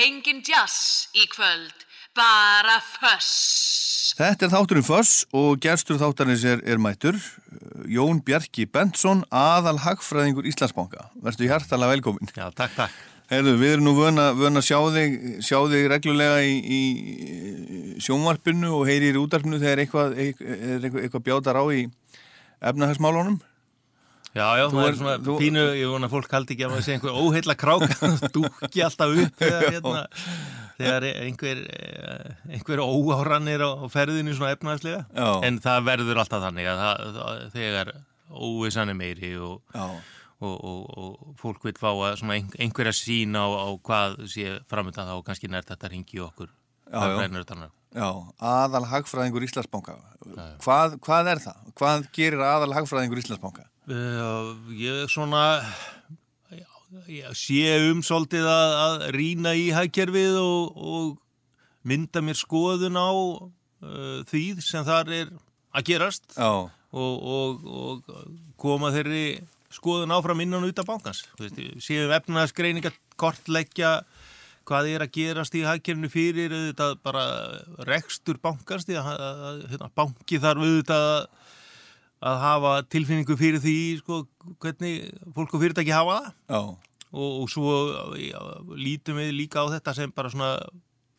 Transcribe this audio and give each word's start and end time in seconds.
Engin 0.00 0.38
jazz 0.40 1.10
í 1.12 1.26
kvöld, 1.28 1.82
bara 2.16 2.78
föss. 2.80 4.14
Þetta 4.16 4.46
er 4.46 4.52
þátturinn 4.54 4.86
Föss 4.86 5.26
og 5.36 5.58
gerstur 5.60 5.98
þáttarins 6.00 6.44
er, 6.48 6.62
er 6.64 6.80
mættur 6.80 7.18
Jón 7.90 8.22
Bjarki 8.24 8.64
Bentsson, 8.70 9.20
aðal 9.28 9.76
hagfræðingur 9.84 10.48
Íslandsbanka. 10.48 11.10
Verstu 11.20 11.44
hjartalega 11.50 11.98
velkomin. 11.98 12.32
Já, 12.32 12.46
takk, 12.48 12.72
takk. 12.78 12.96
Heyrðu, 13.30 13.54
við 13.60 13.74
erum 13.74 13.90
nú 13.90 13.94
vöna, 13.98 14.30
að 14.32 14.62
sjá 14.66 14.78
þig, 14.96 15.20
sjá 15.44 15.58
þig 15.68 15.86
reglulega 15.92 16.40
í, 16.48 16.56
í 16.64 18.00
sjónvarpinu 18.00 18.72
og 18.78 18.88
heyrir 18.88 19.18
í 19.18 19.20
útarpinu 19.20 19.60
þegar 19.60 19.84
eitthvað, 19.84 20.16
eitthvað, 20.24 20.98
eitthvað 21.04 21.26
bjátar 21.28 21.60
á 21.60 21.64
í 21.76 21.84
efnahagsmálunum. 22.72 23.36
Já, 24.30 24.46
já, 24.60 24.64
þú 24.70 24.76
það 24.76 24.88
er 24.88 24.98
svona 25.00 25.14
þú... 25.26 25.36
pínu, 25.40 25.62
ég 25.74 25.90
vona 25.90 26.06
að 26.06 26.12
fólk 26.12 26.34
haldi 26.36 26.54
ekki 26.54 26.66
að 26.66 26.70
maður 26.70 26.84
sé 26.86 26.94
einhver 26.94 27.16
óheilla 27.18 27.56
kráka, 27.58 28.10
dúkki 28.36 28.84
alltaf 28.86 29.14
upp 29.24 29.40
þegar, 29.40 29.64
hérna, 29.74 30.02
þegar 30.78 31.06
einhver, 31.10 31.62
einhver 32.46 32.82
óárannir 32.84 33.64
á 33.66 33.70
ferðinu 33.90 34.36
svona 34.38 34.54
efnaðslega, 34.54 35.02
en 35.48 35.58
það 35.64 35.88
verður 35.88 36.22
alltaf 36.22 36.44
þannig 36.46 36.70
að 36.70 36.84
það, 36.84 37.42
þegar 37.56 37.92
óvissan 38.30 38.94
er 38.94 38.98
meiri 39.00 39.32
og, 39.42 39.58
og, 39.74 40.54
og, 40.54 40.86
og 40.94 41.34
fólk 41.40 41.66
vil 41.66 41.74
fá 41.80 41.90
að 41.90 42.22
einhverja 42.30 42.94
sín 42.94 43.34
á, 43.34 43.50
á 43.50 43.66
hvað 43.82 44.16
sé 44.30 44.60
framöndan 44.70 45.10
þá 45.10 45.16
og 45.18 45.26
kannski 45.26 45.50
nært 45.50 45.74
þetta 45.74 45.90
ringi 45.90 46.22
okkur. 46.22 46.54
Já, 46.90 47.02
já. 47.18 47.68
Já, 47.90 48.06
aðal 48.38 48.84
hagfræðingur 48.86 49.42
Íslandsbanka. 49.42 49.96
Hvað, 50.62 50.92
hvað 51.02 51.30
er 51.32 51.40
það? 51.42 51.62
Hvað 51.78 52.04
gerir 52.14 52.42
aðal 52.46 52.70
hagfræðingur 52.76 53.18
Íslandsbanka? 53.18 53.66
Uh, 53.90 54.54
ég 54.78 55.08
svona 55.10 55.64
já, 56.54 56.66
ég 57.10 57.32
sé 57.34 57.62
um 57.88 58.04
svolítið 58.06 58.46
að, 58.46 58.74
að 58.84 59.06
rína 59.16 59.54
í 59.58 59.64
hægkerfið 59.74 60.36
og, 60.38 60.76
og 60.78 61.88
mynda 61.90 62.22
mér 62.22 62.38
skoðun 62.38 63.00
á 63.00 63.10
uh, 63.10 64.20
því 64.30 64.44
sem 64.62 64.86
þar 64.86 65.10
er 65.16 65.32
að 65.74 65.88
gerast 65.90 66.38
og, 66.38 66.70
og, 66.94 67.66
og 67.66 68.14
koma 68.62 68.92
þeirri 68.94 69.40
skoðun 69.74 70.14
áfram 70.14 70.44
innan 70.44 70.66
út 70.66 70.82
af 70.82 70.86
bankans. 70.86 71.24
Séum 71.82 72.14
efnaðsgreininga 72.14 72.94
kortleggja 73.18 74.00
hvað 74.70 74.92
er 74.92 75.02
að 75.02 75.14
gerast 75.18 75.58
í 75.58 75.64
hægkerfinu 75.66 76.12
fyrir 76.12 76.54
bara 77.02 77.26
rekstur 77.90 78.38
bankans 78.38 78.86
því 78.86 79.00
að, 79.02 79.12
að, 79.18 79.44
að 79.50 79.62
hérna, 79.72 79.92
banki 79.98 80.42
þarf 80.42 80.66
auðvitað 80.66 81.14
að 82.20 82.38
hafa 82.42 82.72
tilfinningu 82.92 83.36
fyrir 83.40 83.62
því 83.62 83.76
sko, 84.02 84.22
hvernig 84.60 85.08
fólk 85.36 85.54
og 85.56 85.62
fyrirtæki 85.64 85.94
hafa 85.94 86.18
það 86.50 86.70
og, 87.10 87.30
og 87.42 87.46
svo 87.50 87.76
já, 88.20 88.40
lítum 88.76 89.18
við 89.18 89.32
líka 89.38 89.64
á 89.64 89.72
þetta 89.72 89.96
sem 89.96 90.12
bara 90.14 90.32
svona 90.32 90.52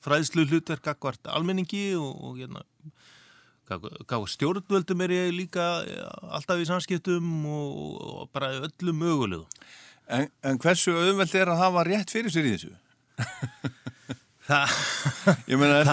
fræðslu 0.05 0.45
hlutverk 0.49 0.91
akkvært 0.93 1.29
almenningi 1.29 1.91
og, 1.97 2.11
og 2.25 2.37
hérna, 2.39 2.63
stjórnvöldum 4.31 5.03
er 5.05 5.15
ég 5.15 5.33
líka 5.35 5.67
alltaf 6.29 6.61
í 6.61 6.67
samskiptum 6.69 7.45
og, 7.49 7.81
og 8.01 8.29
bara 8.33 8.53
öllum 8.61 9.01
mögulegu 9.01 9.45
en, 10.11 10.29
en 10.43 10.61
hversu 10.61 10.93
auðveld 10.93 11.35
er 11.39 11.53
að 11.53 11.63
hafa 11.65 11.85
rétt 11.87 12.13
fyrir 12.13 12.33
sér 12.33 12.49
í 12.49 12.55
þessu? 12.55 12.75
Það 14.41 14.71
Ég 15.47 15.59
meina, 15.59 15.81
er 15.81 15.89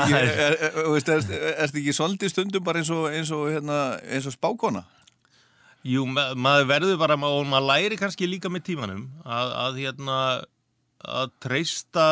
þetta 0.97 1.19
ekki, 1.19 1.83
ekki 1.83 1.93
svolítið 1.95 2.33
stundum 2.33 2.65
bara 2.65 2.81
eins 2.81 2.91
og, 2.91 3.11
eins 3.13 3.31
og, 3.35 3.45
hérna, 3.53 3.77
eins 4.09 4.27
og 4.27 4.35
spákona? 4.35 4.83
Jú, 5.89 6.05
maður 6.09 6.67
verður 6.69 6.99
bara, 7.01 7.17
og 7.17 7.47
maður 7.49 7.69
læri 7.71 7.97
kannski 8.01 8.29
líka 8.29 8.51
með 8.53 8.67
tímanum 8.73 9.07
að, 9.25 9.53
að 9.63 9.79
hérna 9.83 10.17
að 10.99 11.31
treysta 11.41 12.07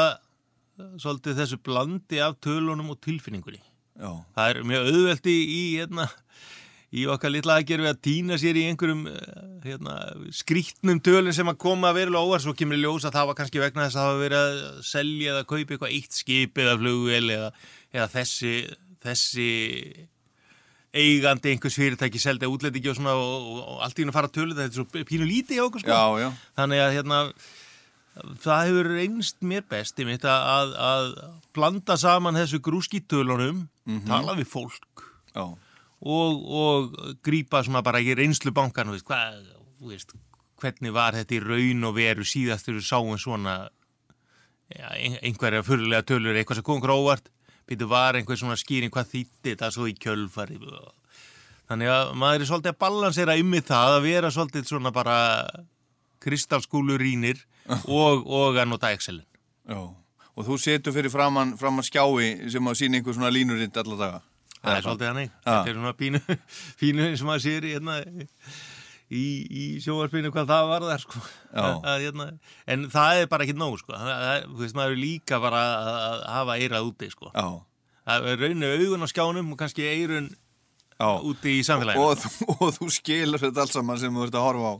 svolítið 1.00 1.41
þessu 1.41 1.58
blandi 1.64 2.20
af 2.22 2.38
tölunum 2.44 2.92
og 2.94 3.00
tilfinningunni. 3.04 3.60
Já. 3.97 4.12
Það 4.36 4.50
er 4.50 4.62
mjög 4.70 4.88
auðveldi 4.92 5.34
í, 5.34 5.60
hérna, 5.78 6.06
í 6.92 7.06
okkar 7.12 7.32
litla 7.32 7.58
aðgerfi 7.60 7.91
að 7.91 8.02
týna 8.04 8.41
sér 8.41 8.60
í 8.60 8.64
einhverjum 8.70 9.06
hérna, 9.65 9.97
skrítnum 10.36 11.00
tölun 11.04 11.36
sem 11.36 11.48
að 11.53 11.60
koma 11.65 11.91
að 11.91 12.03
verulega 12.03 12.28
óvar, 12.28 12.44
svo 12.44 12.56
kemur 12.56 12.81
ljós 12.81 13.09
að 13.09 13.16
það 13.19 13.31
var 13.31 13.38
kannski 13.41 13.62
vegna 13.62 13.86
þess 13.86 13.97
að 13.97 14.04
það 14.04 14.12
var 14.12 14.25
verið 14.25 14.42
að 14.42 14.82
selja 14.91 15.32
eða 15.32 15.47
kaupa 15.53 15.76
eitthvað 15.76 15.97
eitt 15.97 16.20
skip 16.20 16.60
eða 16.65 16.76
flugvel 16.82 17.25
eða, 17.38 17.48
eða 17.97 18.10
þessi, 18.19 18.54
þessi 19.04 19.50
eigandi 20.97 21.53
einhvers 21.53 21.77
fyrirtæki 21.79 22.21
seldi 22.23 22.49
útlendingi 22.51 22.91
og 22.93 22.99
svona 22.99 23.15
og, 23.21 23.47
og 23.61 23.84
allt 23.84 23.99
í 23.99 24.05
hún 24.05 24.12
að 24.12 24.19
fara 24.19 24.31
að 24.31 24.37
tölu 24.39 24.57
þetta 24.57 24.67
er 24.71 24.77
svo 24.77 25.07
pínu 25.11 25.29
lítið 25.29 25.59
hjá 25.59 25.65
okkur 25.67 25.84
sko 25.84 25.95
já, 25.95 26.25
já. 26.25 26.29
þannig 26.61 26.83
að 26.83 26.95
hérna 26.97 27.21
það 28.43 28.62
hefur 28.71 28.91
reynst 28.95 29.43
mér 29.45 29.65
best 29.69 30.01
í 30.01 30.07
mitt 30.09 30.25
að, 30.25 30.75
að 30.81 31.11
blanda 31.57 31.99
saman 32.01 32.39
þessu 32.39 32.62
grúskítölunum 32.65 33.67
mm 33.67 33.99
-hmm. 33.99 34.07
tala 34.09 34.37
við 34.39 34.49
fólk 34.53 35.07
og, 35.37 36.33
og 36.62 36.97
grýpa 37.25 37.63
svona 37.65 37.83
bara 37.83 38.01
í 38.01 38.15
reynslu 38.17 38.53
bankan 38.57 38.91
veist, 38.91 39.07
hvað, 39.09 39.45
veist, 39.81 40.15
hvernig 40.61 40.93
var 40.93 41.17
þetta 41.17 41.37
í 41.37 41.43
raun 41.45 41.84
og 41.84 41.97
veru 41.97 42.25
síðast 42.25 42.67
þegar 42.67 42.81
við 42.81 42.89
sáum 42.89 43.19
svona 43.19 43.57
ja, 44.73 44.91
einhverja 45.23 45.65
fyrirlega 45.67 46.07
tölur 46.09 46.37
eitthvað 46.37 46.61
sem 46.61 46.67
kom 46.67 46.81
gróvart 46.81 47.28
býtu 47.66 47.88
var 47.91 48.19
einhver 48.19 48.38
svona 48.38 48.59
skýring 48.59 48.93
hvað 48.94 49.10
þýtti 49.12 49.53
þetta 49.53 49.71
svo 49.75 49.88
í 49.91 49.94
kjölfari 49.99 50.59
þannig 51.66 51.91
að 51.91 52.12
maður 52.21 52.44
er 52.44 52.50
svolítið 52.50 52.75
að 52.75 52.81
balansera 52.84 53.38
ymmið 53.41 53.66
það 53.71 53.97
að 53.97 54.06
vera 54.06 54.32
svolítið 54.34 54.71
svona 54.71 54.93
bara 54.94 55.16
kristalskúlu 56.22 56.99
rínir 57.00 57.43
og, 57.99 58.22
og 58.27 58.60
að 58.60 58.71
nota 58.71 58.93
Excel-in 58.94 59.27
Já, 59.66 59.81
og 59.82 60.47
þú 60.47 60.60
setur 60.62 60.94
fyrir 60.94 61.10
framann 61.10 61.56
framan 61.59 61.87
skjái 61.87 62.50
sem 62.54 62.71
að 62.71 62.78
sína 62.78 63.00
einhver 63.00 63.19
svona 63.19 63.32
línurind 63.34 63.83
alla 63.83 63.98
daga? 63.98 64.22
Það 64.62 64.77
er 64.77 64.84
svolítið 64.87 65.10
hannig, 65.10 65.34
þetta 65.43 65.71
er 65.71 65.77
svona 65.81 65.94
pínu 65.98 66.22
pínu 66.81 67.10
eins 67.10 67.22
og 67.22 67.31
maður 67.31 67.47
sér 67.48 67.66
í 67.66 67.75
hérna 67.75 67.98
í, 69.11 69.25
í 69.47 69.65
sjóarspinu 69.84 70.33
hvað 70.34 70.50
það 70.50 70.71
var 70.72 70.87
þar 70.91 71.05
sko. 71.05 71.22
að, 71.53 72.00
hérna, 72.06 72.27
en 72.67 72.89
það 72.93 73.21
er 73.21 73.31
bara 73.31 73.47
ekki 73.47 73.59
nóg 73.59 73.78
sko. 73.83 73.94
það, 73.94 74.49
þú 74.50 74.65
veist 74.65 74.78
maður 74.78 74.97
er 74.97 75.03
líka 75.03 75.41
bara 75.43 75.62
að 75.77 76.27
hafa 76.39 76.59
eirað 76.59 76.91
úti 76.91 77.12
sko. 77.12 77.31
það 77.37 78.28
er 78.33 78.43
rauninu 78.43 78.72
augun 78.81 79.06
á 79.06 79.09
skjánum 79.12 79.55
og 79.55 79.61
kannski 79.62 79.87
eirun 79.87 80.33
Já. 80.97 81.09
úti 81.21 81.59
í 81.61 81.65
samfélaginu 81.66 82.06
og, 82.09 82.27
og, 82.49 82.61
og 82.65 82.77
þú 82.78 82.91
skilur 82.95 83.43
þetta 83.43 83.66
alls 83.66 83.75
saman 83.77 84.00
sem 84.00 84.15
þú 84.15 84.28
ert 84.28 84.39
að 84.39 84.47
horfa 84.49 84.71
á 84.72 84.77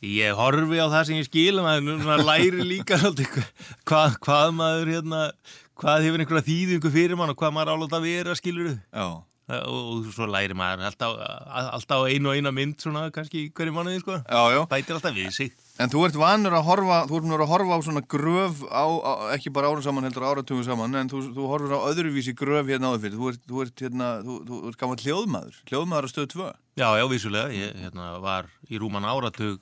Ég 0.00 0.32
horfi 0.32 0.78
á 0.80 0.88
það 0.88 1.02
sem 1.10 1.18
ég 1.18 1.26
skil 1.28 1.58
maður 1.60 2.22
læri 2.24 2.64
líka 2.64 2.96
hvað, 3.84 4.14
hvað 4.24 4.54
maður 4.56 4.92
hérna, 4.94 5.24
hvað 5.76 6.06
hefur 6.06 6.22
einhverja 6.24 6.46
þýðingu 6.46 6.92
fyrir 6.94 7.20
mann 7.20 7.32
og 7.34 7.36
hvað 7.40 7.52
maður 7.56 7.74
álátt 7.74 7.96
að 7.98 8.06
vera 8.08 8.36
skilur 8.38 8.70
þau 8.78 9.26
og 9.58 10.10
svo 10.14 10.28
læri 10.30 10.56
maður 10.56 10.86
alltaf, 10.90 11.16
alltaf 11.76 12.06
einu 12.10 12.30
og 12.30 12.38
eina 12.38 12.52
mynd 12.54 12.78
svona 12.82 13.08
kannski 13.14 13.48
hverju 13.56 13.74
mánuði 13.74 14.02
sko. 14.02 14.20
Já, 14.22 14.42
já. 14.54 14.60
bætir 14.70 14.96
alltaf 14.96 15.16
við 15.16 15.30
sig. 15.36 15.52
En 15.80 15.88
þú 15.88 16.04
ert 16.06 16.18
vanur 16.20 16.56
að 16.58 16.66
horfa 16.68 16.98
þú 17.08 17.18
ert 17.18 17.26
vanur 17.28 17.44
að 17.46 17.52
horfa 17.54 17.78
á 17.78 17.80
svona 17.86 18.02
gröf 18.14 18.64
á, 18.68 18.84
á, 18.84 19.12
ekki 19.36 19.52
bara 19.54 19.70
árum 19.72 19.84
saman 19.84 20.04
heldur 20.08 20.26
áratugum 20.28 20.66
saman 20.66 20.98
en 21.00 21.08
þú, 21.08 21.22
þú 21.36 21.48
horfur 21.48 21.72
á 21.72 21.88
öðruvísi 21.88 22.36
gröf 22.36 22.68
hérna 22.68 22.92
áður 22.92 23.06
fyrir 23.06 23.16
þú 23.16 23.30
ert, 23.32 23.46
þú 23.48 23.64
ert, 23.64 23.84
hérna, 23.86 24.10
þú, 24.26 24.36
þú 24.50 24.60
ert 24.68 24.80
gaman 24.82 25.02
hljóðmaður 25.06 25.62
hljóðmaður 25.70 26.08
á 26.08 26.12
stöðu 26.12 26.30
2 26.36 26.50
Já, 26.80 26.88
já, 26.96 27.04
vissulega, 27.10 27.48
ég 27.52 27.80
hérna, 27.80 28.12
var 28.20 28.52
í 28.68 28.80
rúman 28.80 29.08
áratug 29.08 29.58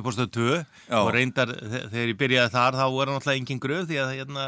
upp 0.00 0.08
á 0.08 0.12
stöðu 0.16 0.30
2 0.36 0.98
og 1.00 1.10
reyndar 1.14 1.52
þegar 1.56 2.10
ég 2.12 2.18
byrjaði 2.20 2.52
þar 2.54 2.78
þá 2.78 2.84
var 2.96 3.12
náttúrulega 3.12 3.40
engin 3.40 3.62
gröð 3.62 3.88
því 3.90 3.98
að 4.02 4.12
hérna, 4.18 4.44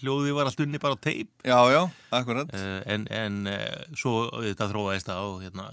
hljóði 0.00 0.36
var 0.36 0.50
allt 0.50 0.64
unni 0.64 0.82
bara 0.82 0.96
á 0.96 1.04
teip. 1.08 1.30
Já, 1.46 1.58
já, 1.74 1.82
akkurat. 2.20 2.54
Uh, 2.54 2.78
En, 2.92 3.06
en 3.10 3.42
uh, 3.50 3.84
svo 3.98 4.26
þetta 4.38 4.70
þróaðist 4.72 5.12
á 5.12 5.20
hérna 5.42 5.68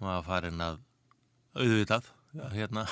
var 0.00 0.24
farin 0.24 0.62
að 0.64 0.80
auðvitað 1.58 2.08
hérna 2.54 2.86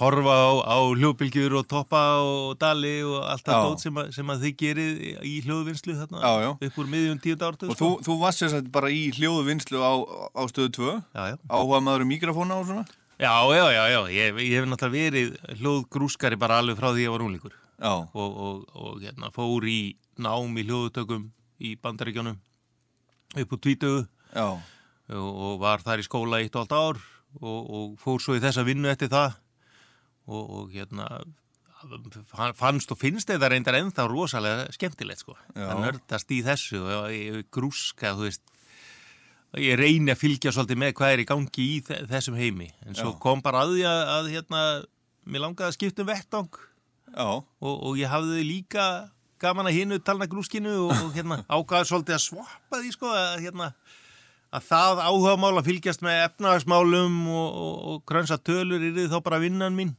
horfa 0.00 0.32
á, 0.32 0.50
á 0.64 0.76
hljóðbylgjur 0.96 1.54
og 1.60 1.66
toppa 1.68 2.00
og 2.24 2.54
dali 2.60 3.02
og 3.04 3.18
allt 3.28 3.44
það 3.44 3.66
dót 3.68 3.82
sem, 3.84 3.98
sem 4.16 4.32
að 4.32 4.46
þið 4.46 4.54
gerir 4.62 5.02
í 5.28 5.34
hljóðvinnslu 5.44 5.96
þarna 5.98 6.22
já, 6.22 6.32
já. 6.46 6.50
upp 6.68 6.78
úr 6.80 6.88
miðjum 6.94 7.20
tíund 7.22 7.44
ártu 7.44 7.68
Og 7.68 7.76
sko. 7.76 7.90
þú, 8.00 8.06
þú 8.06 8.16
varst 8.22 8.42
sérstaklega 8.42 8.74
bara 8.78 8.90
í 8.94 9.02
hljóðvinnslu 9.18 9.84
á, 9.84 9.92
á 10.32 10.42
stöðu 10.48 10.72
2 10.78 10.96
áhuga 11.52 11.82
maður 11.84 12.06
um 12.06 12.12
mikrofóna 12.14 12.58
og 12.62 12.70
svona 12.70 12.86
Já, 13.22 13.34
já, 13.54 13.66
já, 13.70 13.84
já. 13.94 14.00
Ég, 14.10 14.38
ég 14.42 14.56
hef 14.58 14.64
náttúrulega 14.66 14.96
verið 14.98 15.34
hljóðgrúskari 15.60 16.38
bara 16.42 16.56
alveg 16.58 16.78
frá 16.80 16.88
því 16.90 17.04
ég 17.04 17.12
var 17.14 17.22
únlíkur 17.22 17.52
og, 18.18 18.30
og, 18.46 18.64
og 18.74 18.96
hérna, 19.02 19.30
fór 19.34 19.66
í 19.70 19.94
nám 20.18 20.58
í 20.58 20.64
hljóðutökum 20.66 21.28
í 21.62 21.76
bandaríkjónum 21.78 22.40
upp 23.38 23.54
úr 23.54 23.60
tvítögu 23.62 24.00
og, 25.14 25.30
og 25.46 25.54
var 25.62 25.84
þar 25.86 26.02
í 26.02 26.06
skóla 26.06 26.40
eitt 26.42 26.56
og 26.58 26.64
allt 26.66 26.74
ár 26.74 27.00
og 27.40 27.94
fór 28.02 28.18
svo 28.20 28.34
í 28.36 28.42
þessa 28.42 28.66
vinnu 28.66 28.90
eftir 28.90 29.08
það. 29.12 29.38
Og 30.28 30.74
hérna 30.74 31.06
fannst 32.54 32.92
og 32.94 32.98
finnst 33.00 33.30
þetta 33.30 33.48
reyndar 33.50 33.78
ennþá 33.80 34.04
rosalega 34.10 34.66
skemmtilegt 34.74 35.22
sko. 35.24 35.34
Það 35.54 35.80
nördast 35.86 36.30
í 36.34 36.42
þessu 36.46 36.82
og 36.84 37.46
grúska, 37.54 38.12
þú 38.18 38.28
veist 38.28 38.51
ég 39.60 39.76
reyni 39.76 40.12
að 40.12 40.20
fylgja 40.22 40.52
svolítið 40.54 40.78
með 40.80 40.92
hvað 40.96 41.14
er 41.14 41.22
í 41.22 41.28
gangi 41.28 41.64
í 41.64 41.80
þessum 41.84 42.38
heimi 42.40 42.70
en 42.86 42.96
svo 42.96 43.10
Já. 43.12 43.18
kom 43.20 43.42
bara 43.44 43.64
að 43.66 43.74
því 43.76 43.82
að, 43.90 44.02
að 44.16 44.30
hérna, 44.32 44.60
mér 45.28 45.44
langaði 45.44 45.68
að 45.68 45.74
skipta 45.76 46.04
um 46.04 46.08
vettang 46.08 46.60
og, 47.12 47.42
og 47.60 47.98
ég 48.00 48.08
hafði 48.08 48.46
líka 48.48 48.86
gaman 49.42 49.68
að 49.68 49.76
hinu 49.80 49.98
talna 50.00 50.28
grúskinu 50.30 50.72
og, 50.86 50.94
og 50.94 51.10
hérna 51.16 51.42
ákvaði 51.52 51.90
svolítið 51.90 52.16
að 52.16 52.24
svappa 52.24 52.80
því 52.80 52.94
sko 52.94 53.12
að 53.12 53.34
hérna 53.44 53.68
að 54.52 54.64
það 54.68 55.02
áhuga 55.08 55.36
mál 55.40 55.52
að 55.56 55.68
fylgjast 55.68 56.04
með 56.04 56.24
efnahagsmálum 56.26 57.20
og, 57.32 57.60
og, 57.66 57.76
og 57.92 58.00
krönsa 58.08 58.38
tölur 58.40 58.82
er 58.88 59.12
þá 59.12 59.18
bara 59.24 59.40
vinnan 59.42 59.76
mín 59.76 59.94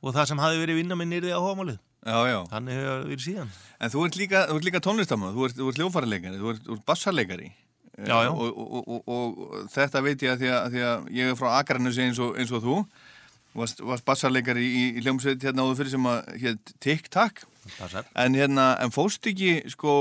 og 0.00 0.14
það 0.16 0.30
sem 0.30 0.42
hafi 0.42 0.60
verið 0.62 0.80
vinnan 0.80 0.98
minn 1.00 1.16
er 1.16 1.26
því 1.26 1.32
áhuga 1.36 1.56
málið. 1.58 1.80
já, 2.06 2.18
já. 2.30 2.38
Þannig 2.52 2.78
hefur 2.78 3.02
verið 3.10 3.24
síðan. 3.26 3.50
En 3.80 3.92
þú 3.92 4.04
ert 4.06 4.16
líka, 4.16 4.44
líka 4.64 4.80
tónlistamann, 4.84 5.34
þú 5.36 5.48
ert, 5.48 5.58
ert 5.66 5.80
hljófarleikari, 5.82 6.40
þú 6.40 6.54
ert, 6.54 6.70
ert 6.72 6.86
bassarleikari. 6.88 7.50
Já, 8.06 8.16
já. 8.24 8.30
Og, 8.32 8.58
og, 8.58 8.90
og, 8.90 9.08
og 9.12 9.70
þetta 9.72 10.02
veit 10.06 10.22
ég 10.24 10.34
að 10.34 10.42
því 10.42 10.50
að, 10.56 10.68
því 10.74 10.84
að 10.88 11.08
ég 11.18 11.32
er 11.32 11.38
frá 11.38 11.48
Akranusi 11.58 12.04
eins 12.06 12.20
og, 12.22 12.36
eins 12.40 12.52
og 12.56 12.64
þú, 12.64 12.76
varst, 13.58 13.82
varst 13.84 14.06
bassarleikari 14.08 14.64
í, 14.64 14.84
í 14.96 15.04
hljómsveit 15.04 15.44
hérna 15.44 15.66
áður 15.66 15.80
fyrir 15.82 15.94
sem 15.96 16.10
að 16.10 16.32
hétt. 16.44 17.44
Passar. 17.76 18.06
En 18.16 18.34
hérna, 18.38 18.72
en 18.80 18.92
fóst 18.94 19.26
ekki, 19.28 19.58
sko, 19.70 19.92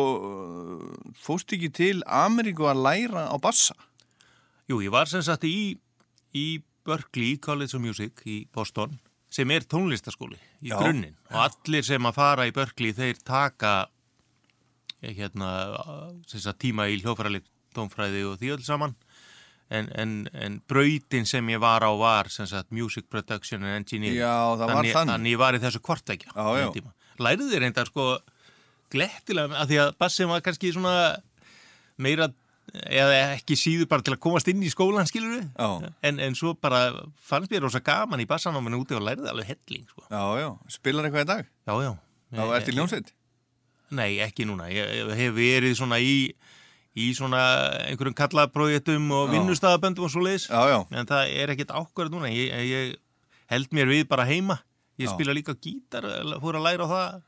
fóst 1.20 1.52
ekki 1.56 1.70
til 1.76 2.00
Ameríku 2.08 2.70
að 2.72 2.84
læra 2.86 3.28
á 3.28 3.36
bassa? 3.42 3.76
Jú, 4.70 4.80
ég 4.86 4.94
var 4.94 5.10
sem 5.12 5.24
sagt 5.26 5.44
í, 5.50 5.76
í 6.32 6.48
Berkeley 6.88 7.38
College 7.42 7.76
of 7.76 7.84
Music 7.84 8.24
í 8.30 8.42
Boston 8.54 8.96
sem 9.30 9.50
er 9.54 9.66
tónlistaskóli 9.70 10.40
í 10.64 10.72
Já, 10.72 10.80
grunninn 10.80 11.18
og 11.30 11.44
allir 11.44 11.86
sem 11.86 12.06
að 12.10 12.18
fara 12.18 12.48
í 12.50 12.54
Berkeley 12.56 12.96
þeir 12.98 13.20
taka 13.22 13.74
eh, 15.02 15.14
hérna 15.14 15.52
tíma 16.58 16.88
í 16.90 16.98
hljófræðileg 17.04 17.46
tónfræði 17.76 18.26
og 18.30 18.40
því 18.42 18.52
öll 18.58 18.66
saman 18.66 18.96
en, 19.70 19.90
en, 20.02 20.14
en 20.34 20.58
brautin 20.70 21.28
sem 21.30 21.52
ég 21.54 21.62
var 21.62 21.86
á 21.86 21.92
var 22.00 22.30
sem 22.34 22.48
sagt 22.50 22.72
Music 22.74 23.06
Production 23.12 23.64
and 23.64 23.84
Engineering 23.84 24.18
Já, 24.22 24.58
þannig, 24.58 24.94
þannig. 24.96 25.14
þannig 25.14 25.36
ég 25.36 25.42
var 25.44 25.58
í 25.58 25.62
þessu 25.64 25.82
kvartækja 25.86 26.34
Já, 26.34 26.48
já. 26.64 26.92
Lærið 27.20 27.52
þið 27.54 27.64
reyndar 27.66 27.90
sko 27.92 28.06
glettilega 28.90 29.60
að 29.62 29.74
því 29.74 29.82
að 29.84 29.92
bassin 30.02 30.30
var 30.32 30.42
kannski 30.46 30.72
svona 30.74 30.94
meira 32.02 32.30
eða 32.70 33.16
ekki 33.36 33.56
síður 33.58 33.88
bara 33.90 34.06
til 34.06 34.14
að 34.14 34.22
komast 34.22 34.50
inn 34.52 34.62
í 34.66 34.70
skólan 34.70 35.08
skilur 35.10 35.42
Já. 35.42 35.70
en, 36.06 36.20
en 36.22 36.36
svo 36.38 36.54
bara 36.58 36.90
fannst 37.26 37.50
mér 37.54 37.64
rosa 37.66 37.82
gaman 37.82 38.22
í 38.22 38.28
bassanáminu 38.30 38.82
úti 38.84 38.98
og 38.98 39.02
lærið 39.06 39.30
alveg 39.32 39.50
helling 39.56 39.88
sko. 39.90 40.06
Já, 40.10 40.22
já, 40.42 40.50
spilar 40.70 41.08
eitthvað 41.08 41.26
í 41.26 41.30
dag? 41.34 41.50
já, 41.66 41.74
já 41.86 41.92
Já, 42.30 42.44
ert 42.54 42.70
í 42.70 42.74
hljómsveit? 42.78 43.08
Nei, 43.98 44.20
ekki 44.22 44.46
núna, 44.46 44.68
ég, 44.70 44.86
ég 45.00 45.16
hef 45.18 45.32
verið 45.34 45.74
svona 45.80 45.98
í 45.98 46.30
í 46.98 47.12
svona 47.18 47.42
einhverjum 47.86 48.16
kallaprojektum 48.18 49.12
og 49.14 49.34
vinnustafaböndum 49.34 50.08
og 50.08 50.14
svo 50.14 50.24
leiðis 50.26 50.48
en 50.50 51.10
það 51.10 51.34
er 51.38 51.54
ekkert 51.54 51.74
ákvarð 51.76 52.16
núna 52.16 52.32
ég, 52.34 52.54
ég 52.66 52.96
held 53.52 53.74
mér 53.76 53.92
við 53.92 54.08
bara 54.10 54.26
heima 54.30 54.60
ég 55.00 55.08
Já. 55.08 55.14
spila 55.14 55.36
líka 55.36 55.56
gítar 55.56 56.08
fór 56.42 56.58
að 56.60 56.66
læra 56.66 56.88
á 56.90 56.92
það 56.94 57.20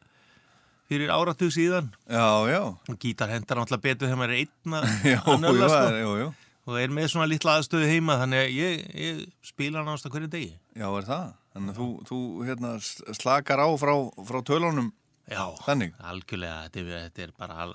fyrir 0.91 1.11
áratug 1.13 1.53
síðan 1.55 1.91
já, 2.09 2.25
já. 2.51 2.61
gítar 2.99 3.31
hendar 3.31 3.61
náttúrulega 3.61 3.85
betur 3.85 4.09
þegar 4.09 4.19
maður 4.19 4.33
er 4.35 4.41
einn 4.41 4.79
að 4.79 4.87
Já, 5.13 5.19
að 5.21 5.43
nölla, 5.45 5.69
já, 5.69 6.07
sko. 6.09 6.31
og 6.67 6.79
er 6.81 6.95
með 6.97 7.11
svona 7.13 7.29
litla 7.31 7.59
aðstöðu 7.59 7.91
heima 7.93 8.17
þannig 8.23 8.41
að 8.41 8.57
ég, 8.57 8.81
ég 9.05 9.21
spila 9.45 9.85
náttúrulega 9.85 10.15
hverju 10.17 10.31
degi 10.33 10.49
Já, 10.75 10.87
er 10.89 11.07
það? 11.07 11.29
Þannig 11.51 11.71
að 11.71 11.79
þú, 11.81 11.87
þú 12.07 12.17
hérna, 12.47 12.73
slakar 13.19 13.59
á 13.63 13.67
frá, 13.79 13.93
frá 14.27 14.39
tölunum 14.47 14.91
Já, 15.31 15.45
Þannig? 15.63 15.93
algjörlega, 16.03 16.67
þetta 16.67 16.81
er, 16.81 16.91
þetta 17.05 17.23
er 17.23 17.33
bara 17.39 17.67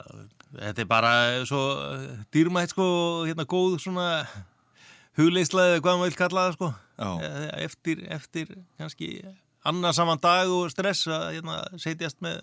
þetta 0.55 0.85
er 0.85 0.91
bara 0.91 1.13
svo 1.49 1.63
dýrmætt 2.35 2.75
sko, 2.75 2.87
hérna 3.27 3.47
góð 3.49 3.79
svona 3.83 4.27
hugleislaði, 5.19 5.81
hvað 5.81 5.99
maður 5.99 6.13
vil 6.13 6.21
kalla 6.21 6.47
það 6.47 6.57
sko. 6.59 6.71
Já. 6.97 7.11
Eh, 7.27 7.49
eftir, 7.67 8.05
eftir 8.13 8.53
kannski 8.79 9.11
annar 9.67 9.97
saman 9.97 10.21
dag 10.23 10.53
og 10.53 10.71
stress 10.73 11.09
að 11.11 11.27
hérna, 11.39 11.59
setjast 11.83 12.23
með 12.25 12.41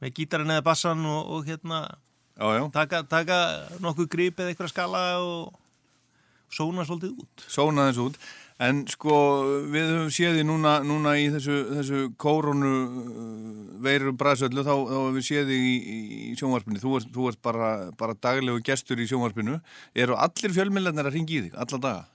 með 0.00 0.14
gítarinn 0.16 0.52
eða 0.54 0.64
bassan 0.64 1.02
og, 1.04 1.34
og 1.36 1.48
hérna 1.48 1.84
Já, 2.40 2.46
já, 2.56 2.62
taka, 2.72 3.02
taka 3.04 3.38
nokkuð 3.84 4.06
grip 4.08 4.38
eða 4.40 4.54
eitthvað 4.54 4.70
skala 4.72 5.00
og 5.20 5.58
sóna 6.48 6.86
svolítið 6.88 7.18
út. 7.20 7.42
Sóna 7.52 7.90
þessu 7.90 8.06
út 8.08 8.16
En 8.60 8.82
sko, 8.92 9.14
við 9.72 9.86
höfum 9.88 10.10
séð 10.12 10.34
því 10.36 10.42
núna, 10.44 10.74
núna 10.84 11.14
í 11.16 11.30
þessu, 11.32 11.54
þessu 11.78 12.00
kórunu 12.20 12.72
veiru 13.80 14.12
bræðsöllu, 14.20 14.64
þá, 14.66 14.72
höfum 14.90 15.16
við 15.16 15.24
séð 15.30 15.48
því 15.48 15.58
í, 15.64 15.76
í 16.28 16.34
sjónvarpinu. 16.36 16.82
Þú 16.82 16.92
ert, 16.98 17.08
þú 17.14 17.28
ert 17.30 17.40
bara, 17.46 17.70
bara 17.96 18.16
daglegu 18.20 18.60
gestur 18.68 19.00
í 19.00 19.06
sjónvarpinu. 19.08 19.56
Eru 19.96 20.18
allir 20.20 20.52
fjölmillarnir 20.58 21.08
að 21.08 21.16
ringi 21.16 21.38
í 21.38 21.44
þig, 21.46 21.56
alla 21.64 21.80
daga? 21.86 22.06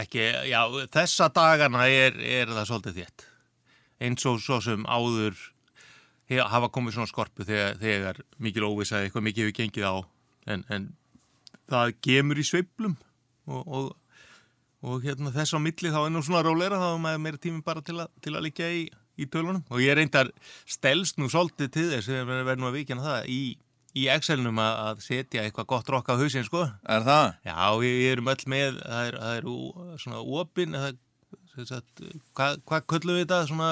ekki, 0.00 0.22
já, 0.46 0.60
þessa 0.94 1.26
dagana 1.34 1.88
er, 1.90 2.14
er 2.22 2.52
það 2.54 2.66
svolítið 2.68 2.98
þétt 3.00 3.24
eins 4.06 4.26
og 4.30 4.36
svo 4.38 4.60
sem 4.62 4.84
áður 4.86 5.34
he- 6.30 6.44
hafa 6.46 6.68
komið 6.70 6.94
svona 6.94 7.10
skorpu 7.10 7.42
þegar, 7.48 7.74
þegar 7.82 8.20
mikil 8.38 8.68
óvisa 8.68 9.00
eitthvað 9.02 9.24
mikið 9.26 9.48
hefur 9.48 9.56
gengið 9.58 9.88
á 9.90 9.94
en, 10.54 10.62
en 10.70 10.86
það 11.74 11.90
gemur 12.06 12.38
í 12.38 12.46
sveiflum 12.46 12.94
og, 13.50 13.64
og, 13.66 13.90
og 14.80 15.04
hérna 15.04 15.32
þess 15.34 15.56
á 15.56 15.58
milli 15.60 15.92
þá 15.92 16.00
er 16.02 16.12
nú 16.14 16.22
svona 16.24 16.44
róleira 16.44 16.78
þá 16.80 16.88
er 16.94 17.00
maður 17.04 17.24
meira 17.24 17.40
tími 17.40 17.64
bara 17.64 17.82
til, 17.84 17.98
að 18.00 18.12
til 18.24 18.34
að 18.34 18.46
liggja 18.46 18.68
í, 18.72 18.84
í 19.20 19.26
tölunum 19.28 19.64
og 19.68 19.82
ég 19.82 19.96
reyndar 19.98 20.30
stelst 20.68 21.20
nú 21.20 21.28
svolítið 21.32 21.72
til 21.74 21.88
þess 21.90 22.12
við 22.12 22.30
verðum 22.30 22.70
að 22.70 22.78
vikina 22.78 23.04
það 23.04 23.28
í, 23.32 23.40
í 24.00 24.06
Excelnum 24.14 24.60
að, 24.62 24.78
að 24.86 25.02
setja 25.04 25.44
eitthvað 25.44 25.68
gott 25.74 25.92
rokk 25.92 26.12
á 26.12 26.20
hausinn 26.20 26.46
sko 26.48 26.64
Er 26.64 27.04
það? 27.04 27.26
Já, 27.44 27.58
við 27.82 27.98
við 27.98 28.08
erum 28.14 28.32
öll 28.32 28.46
með, 28.54 28.80
það 28.86 29.10
er, 29.10 29.20
það 29.20 29.36
er 29.36 30.00
svona 30.04 30.22
opin, 30.40 30.78
hvað, 32.38 32.64
hvað 32.70 32.88
köllum 32.94 33.18
við 33.18 33.26
þetta, 33.26 33.42
svona, 33.50 33.70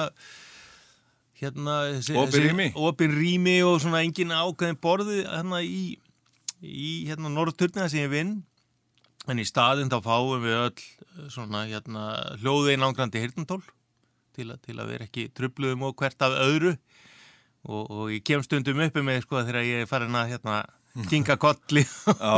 hérna, 1.39 1.79
Opin 2.21 2.45
rými? 2.45 2.69
Opin 2.75 3.17
rými 3.17 3.57
og 3.65 3.79
svona 3.81 4.03
engin 4.05 4.35
ákveðin 4.35 4.79
borði 4.83 5.23
hérna 5.23 5.63
í, 5.65 5.97
í 6.61 6.91
hérna 7.09 7.33
norðturnina 7.33 7.89
sem 7.89 8.03
ég 8.03 8.13
vinn, 8.13 8.37
en 9.29 9.41
í 9.41 9.47
staðinn 9.47 9.91
þá 9.91 9.99
fáum 10.05 10.43
við 10.43 10.57
öll 10.59 11.29
svona, 11.31 11.65
hérna, 11.69 12.07
hljóðið 12.41 12.75
einangrandi 12.75 13.21
hirtantól 13.23 13.61
til, 14.35 14.51
til 14.63 14.77
að 14.77 14.91
vera 14.93 15.07
ekki 15.07 15.29
trubluðum 15.35 15.87
og 15.89 15.95
hvert 15.99 16.25
af 16.25 16.35
öðru 16.45 16.73
og, 17.67 17.83
og 17.83 18.03
ég 18.13 18.23
kem 18.25 18.43
stundum 18.45 18.81
uppi 18.85 19.03
með, 19.03 19.23
sko, 19.25 19.43
þegar 19.43 19.67
ég 19.67 19.83
er 19.83 19.89
farin 19.89 20.15
að, 20.15 20.35
hérna, 20.35 20.59
kinga 21.09 21.37
kolli 21.39 21.83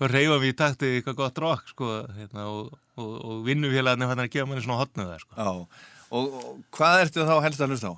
og 0.00 0.08
reyfa 0.12 0.38
mér 0.38 0.50
í 0.52 0.56
takti 0.56 0.92
eitthvað 0.96 1.20
gott 1.20 1.42
rock 1.42 1.70
sko, 1.72 1.92
hérna, 2.16 2.48
og, 2.52 2.72
og, 3.00 3.12
og 3.16 3.44
vinnufélagarnir 3.46 4.12
hann 4.12 4.24
að 4.24 4.32
gefa 4.36 4.50
mér 4.50 4.64
svona 4.64 4.80
hotnuð 4.82 5.12
það 5.12 5.22
sko. 5.24 5.38
Já. 5.40 5.94
Og 6.16 6.34
hvað 6.76 7.00
ertu 7.02 7.26
þá 7.26 7.36
helst 7.42 7.62
að 7.64 7.72
hlusta 7.74 7.90
á? 7.90 7.96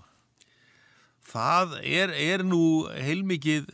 Það 1.29 1.75
er, 1.85 2.15
er 2.17 2.45
nú 2.47 2.63
heilmikið 2.89 3.69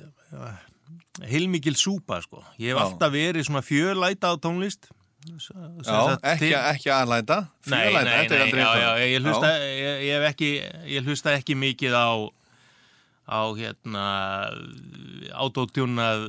heilmikil 1.30 1.76
súpa 1.78 2.20
sko. 2.24 2.42
Ég 2.58 2.72
hef 2.74 2.78
Já. 2.80 2.84
alltaf 2.88 3.12
verið 3.14 3.46
svona 3.48 3.62
fjölæta 3.62 4.32
á 4.32 4.34
tónlist 4.42 4.90
S- 5.38 5.48
Já, 5.86 6.18
ekki, 6.20 6.50
ekki 6.52 6.90
aðlæta. 6.92 7.38
Nei, 7.72 7.78
Fjölæta, 7.88 8.04
nei, 8.04 8.16
þetta 8.18 8.34
er 8.34 8.38
nei, 8.38 8.44
aldrei 8.44 8.60
já, 8.60 8.66
eitthvað. 8.68 8.82
já, 8.84 9.06
ég 9.08 9.22
hlusta, 9.24 9.48
Já. 9.48 9.62
ég, 9.64 10.02
ég 10.04 10.24
ekki, 10.28 10.50
ég 10.96 11.06
hlusta 11.08 11.32
ekki 11.38 11.54
mikið 11.56 11.94
á, 11.96 12.08
á 13.24 13.40
hérna, 13.56 14.02
autotjúnað 15.32 16.26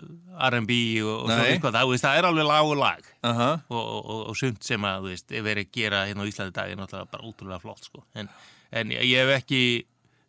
R&B 0.49 0.71
og, 1.03 1.25
og 1.25 1.31
svo 1.31 1.39
Nei. 1.41 1.49
eitthvað, 1.55 1.75
það, 1.77 1.89
veist, 1.91 2.05
það 2.05 2.19
er 2.21 2.27
alveg 2.29 2.47
lag 2.47 2.69
og 2.71 2.77
lag 2.79 3.09
Aha. 3.27 3.49
og, 3.67 3.81
og, 3.81 3.99
og, 4.15 4.21
og 4.31 4.37
sumt 4.39 4.63
sem 4.67 4.87
að, 4.87 5.03
þú 5.05 5.11
veist, 5.13 5.31
er 5.35 5.45
verið 5.45 5.67
að 5.67 5.73
gera 5.79 6.03
hérna 6.07 6.23
á 6.23 6.29
Íslandi 6.31 6.55
dag 6.55 6.71
er 6.71 6.79
náttúrulega 6.79 7.11
bara 7.11 7.27
útrúlega 7.29 7.61
flott, 7.63 7.83
sko, 7.89 8.03
en, 8.15 8.29
en 8.71 8.95
ég 8.95 9.15
hef 9.21 9.33
ekki 9.41 9.61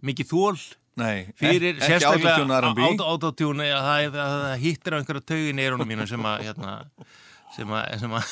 mikið 0.07 0.31
þól 0.33 0.59
Nei, 0.97 1.27
fyrir 1.37 1.77
ekki 1.77 2.07
autotune 2.09 3.67
það, 3.69 4.07
það, 4.15 4.37
það 4.47 4.63
hittir 4.63 4.97
á 4.97 4.99
einhverja 4.99 5.27
taugin 5.29 5.61
í 5.61 5.67
eyrunum 5.67 5.91
mínu 5.91 6.07
sem 6.09 6.29
að, 6.29 6.47
hérna, 6.47 6.77
sem 7.53 7.75
að, 7.77 8.07
að 8.17 8.31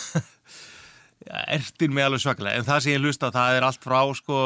ertir 1.58 1.92
mig 1.92 2.06
alveg 2.06 2.24
svaklega 2.24 2.56
en 2.60 2.66
það 2.68 2.84
sem 2.84 2.94
ég 2.94 3.04
hlusta 3.04 3.32
það 3.34 3.58
er 3.58 3.66
allt 3.68 3.84
frá 3.84 4.00
sko, 4.16 4.38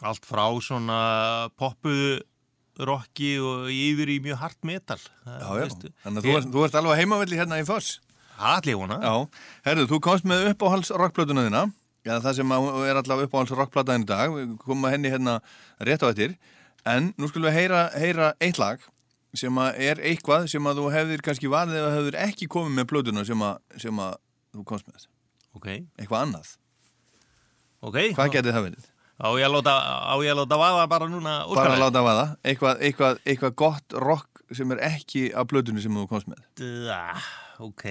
allt 0.00 0.28
frá 0.28 0.44
svona 0.64 1.00
poppuðu 1.60 2.22
rocki 2.88 3.34
og 3.44 3.68
yfir 3.68 4.14
í 4.14 4.16
mjög 4.24 4.40
hart 4.40 4.64
metal 4.64 4.96
Já, 4.96 5.50
já. 5.60 5.68
Þannig 6.06 6.16
að 6.16 6.24
þú 6.24 6.38
ert, 6.38 6.48
þú 6.54 6.64
ert 6.66 6.80
alveg 6.80 7.02
heimavelli 7.02 7.38
hérna 7.38 7.60
í 7.60 7.66
Foss. 7.68 7.98
Allir 8.40 8.78
vona 8.80 8.96
Já. 9.02 9.12
Herðu, 9.68 9.84
þú 9.92 10.00
komst 10.08 10.26
með 10.28 10.48
uppáhalds 10.54 10.92
rockplötuna 10.96 11.44
þína. 11.46 11.66
Já, 12.02 12.16
það 12.24 12.38
sem 12.40 12.54
að 12.56 12.68
er 12.88 12.98
allavega 12.98 13.28
uppáhalds 13.28 13.54
rockplataðin 13.54 14.06
í 14.06 14.08
dag. 14.08 14.32
Við 14.34 14.56
komum 14.64 14.88
að 14.88 14.96
henni 14.96 15.12
hérna 15.12 15.36
rétt 15.84 16.02
á 16.02 16.08
eftir. 16.08 16.34
En 16.88 17.12
nú 17.14 17.28
skulum 17.30 17.46
við 17.50 17.58
heyra, 17.60 17.82
heyra 17.94 18.32
eitt 18.42 18.58
lag 18.58 18.82
sem 19.38 19.58
er 19.72 20.00
eitthvað 20.04 20.48
sem 20.52 20.66
að 20.68 20.80
þú 20.80 20.88
hefðir 20.92 21.22
kannski 21.24 21.50
valið 21.52 21.78
eða 21.78 21.92
hefðir 21.96 22.18
ekki 22.26 22.48
komið 22.52 22.74
með 22.78 22.88
plötuna 22.90 23.24
sem 23.24 23.44
sem 23.80 24.00
að 24.02 24.16
þú 24.52 24.64
komst 24.68 24.88
með. 24.90 25.06
Ok, 25.56 25.68
Eitthvað 26.00 26.26
annað. 26.26 26.50
ok 27.84 27.98
Hvað 28.16 28.34
getið 28.36 28.56
það 28.56 28.66
verið? 28.68 28.88
Á 29.22 29.28
ég 29.38 29.46
að 29.46 29.54
láta, 29.54 29.72
láta 30.34 30.58
vaða 30.58 30.84
bara 30.90 31.06
núna 31.06 31.34
Bara 31.52 31.76
að 31.76 31.82
láta 31.84 32.02
vaða. 32.02 32.24
Eitthvað, 32.42 32.80
eitthvað, 32.82 33.20
eitthvað 33.28 33.56
gott 33.62 33.96
rock 34.02 34.42
sem 34.52 34.72
er 34.74 34.82
ekki 34.88 35.28
á 35.30 35.40
plötunni 35.48 35.84
sem 35.84 35.94
þú 35.94 36.06
komst 36.10 36.28
með. 36.28 36.42
Da, 36.58 37.20
ok, 37.62 37.84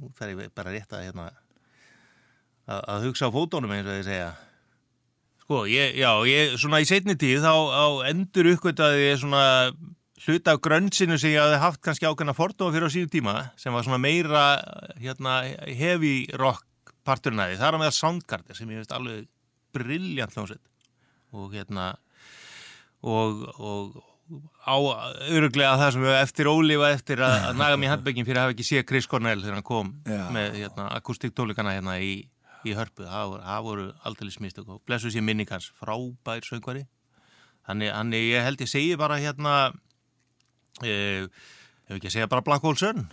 nú 0.00 0.10
þarf 0.18 0.34
ég 0.34 0.54
bara 0.56 0.74
rétt 0.74 0.96
að 0.96 1.06
hérna 1.06 1.28
að, 2.66 2.80
að 2.80 3.06
hugsa 3.06 3.30
á 3.30 3.34
fótónum 3.36 3.72
eins 3.76 3.88
og 3.88 4.00
ég 4.00 4.08
segja 4.08 4.32
Sko, 5.50 5.64
ég, 5.66 5.96
já, 5.98 6.12
ég, 6.30 6.52
svona 6.62 6.78
í 6.78 6.84
setni 6.86 7.16
tíð 7.18 7.40
þá, 7.42 7.54
þá 7.74 7.86
endur 8.06 8.48
uppgötaði 8.52 9.00
ég 9.08 9.16
svona 9.18 9.40
hluta 10.22 10.52
af 10.54 10.60
grönnsinu 10.62 11.16
sem 11.18 11.32
ég 11.32 11.42
hafði 11.42 11.56
haft 11.58 11.80
kannski 11.82 12.06
ákveðna 12.06 12.36
fordóma 12.38 12.70
fyrir 12.70 12.86
á 12.86 12.94
síðu 12.94 13.08
tíma 13.10 13.32
sem 13.58 13.74
var 13.74 13.82
svona 13.82 13.98
meira 13.98 14.44
hérna, 15.02 15.40
heavy 15.66 16.28
rock 16.38 16.94
því. 17.02 17.56
Það 17.58 17.66
er 17.66 17.78
að 17.80 17.82
meða 17.82 17.96
Soundgarden 17.96 18.60
sem 18.60 18.70
ég 18.70 18.78
veist 18.84 18.94
alveg 18.94 19.26
brilljant 19.74 20.38
hljómsveit 20.38 20.62
og 21.34 21.50
hérna 21.58 21.88
og, 23.02 23.42
og 23.58 23.98
á 24.70 24.78
öruglega 25.34 25.74
það 25.82 25.94
sem 25.96 26.06
við 26.06 26.18
eftir 26.20 26.54
ólífa 26.54 26.94
eftir 26.94 27.26
að, 27.26 27.38
að 27.48 27.58
naga 27.64 27.82
mér 27.82 27.96
handbyggin 27.96 28.28
fyrir 28.28 28.38
að 28.38 28.46
hafa 28.46 28.54
ekki 28.54 28.68
séð 28.70 28.86
Chris 28.92 29.10
Cornell 29.10 29.42
þegar 29.42 29.58
hann 29.58 29.66
kom 29.66 29.96
Já. 30.06 30.28
með 30.30 30.60
hérna, 30.62 30.92
akustiktólikana 31.00 31.74
hérna 31.74 31.98
í, 31.98 32.20
í 32.66 32.74
hörpu. 32.76 33.06
Það 33.06 33.62
voru, 33.66 33.86
aldrei 34.06 34.32
smistök 34.34 34.68
og 34.68 34.82
blessu 34.88 35.12
sér 35.12 35.24
minning 35.26 35.50
hans 35.50 35.70
frábær 35.78 36.44
söngvari. 36.46 36.86
Þannig, 37.68 37.92
þannig 37.94 38.26
ég 38.26 38.46
held 38.46 38.64
ég 38.64 38.70
segi 38.72 38.98
bara 39.00 39.20
hérna 39.20 39.54
eh, 40.82 41.26
ef 41.88 41.96
ekki 41.98 42.08
að 42.08 42.14
segja 42.16 42.30
bara 42.30 42.44
Black 42.46 42.64
Hole 42.64 42.80
Sun 42.80 43.08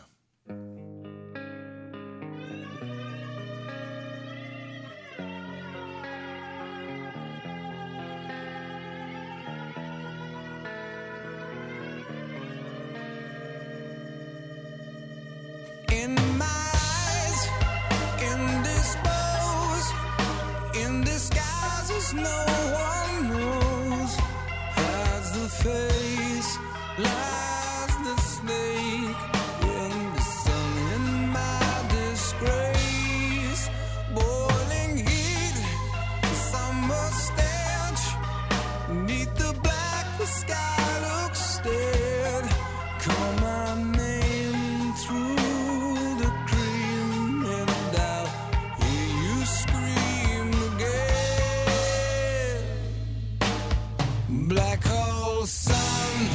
Black 54.30 54.84
hole 54.84 55.46
sun, 55.46 56.28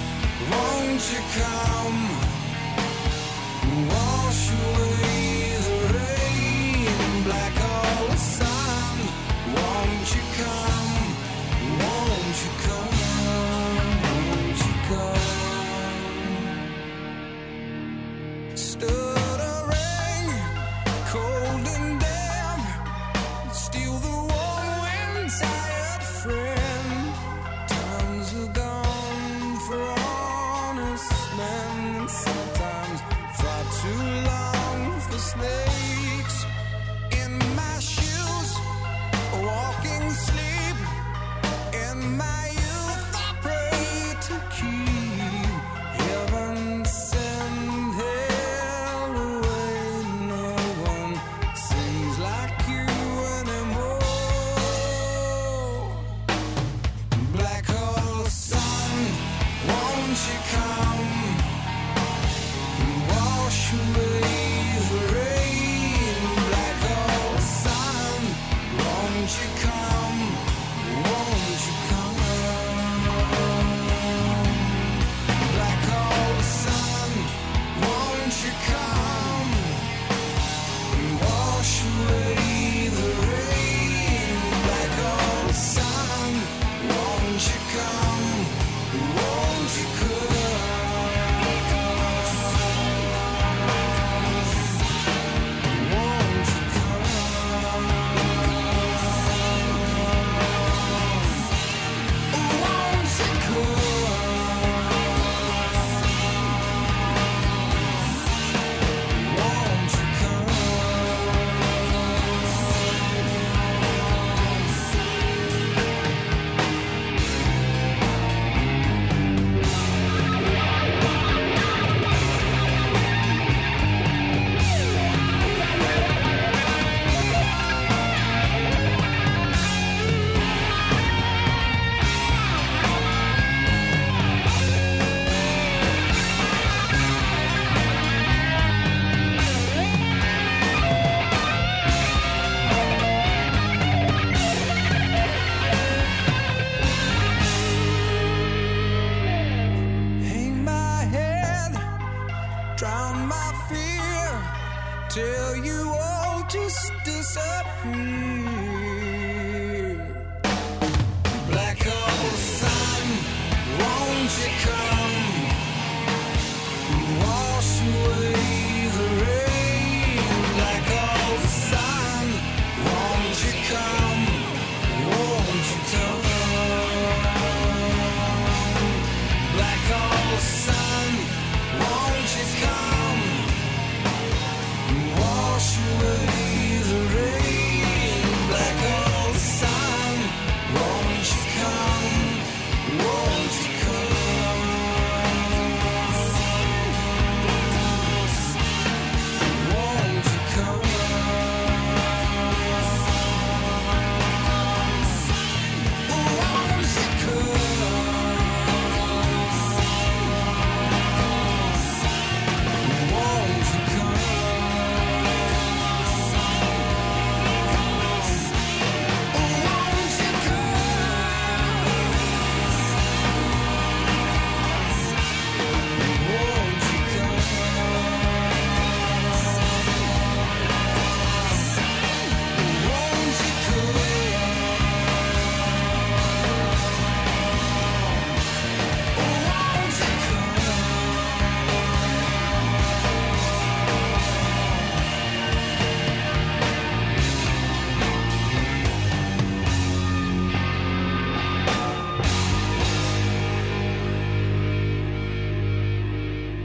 won't 0.50 1.12
you 1.12 1.20
come? 1.38 2.21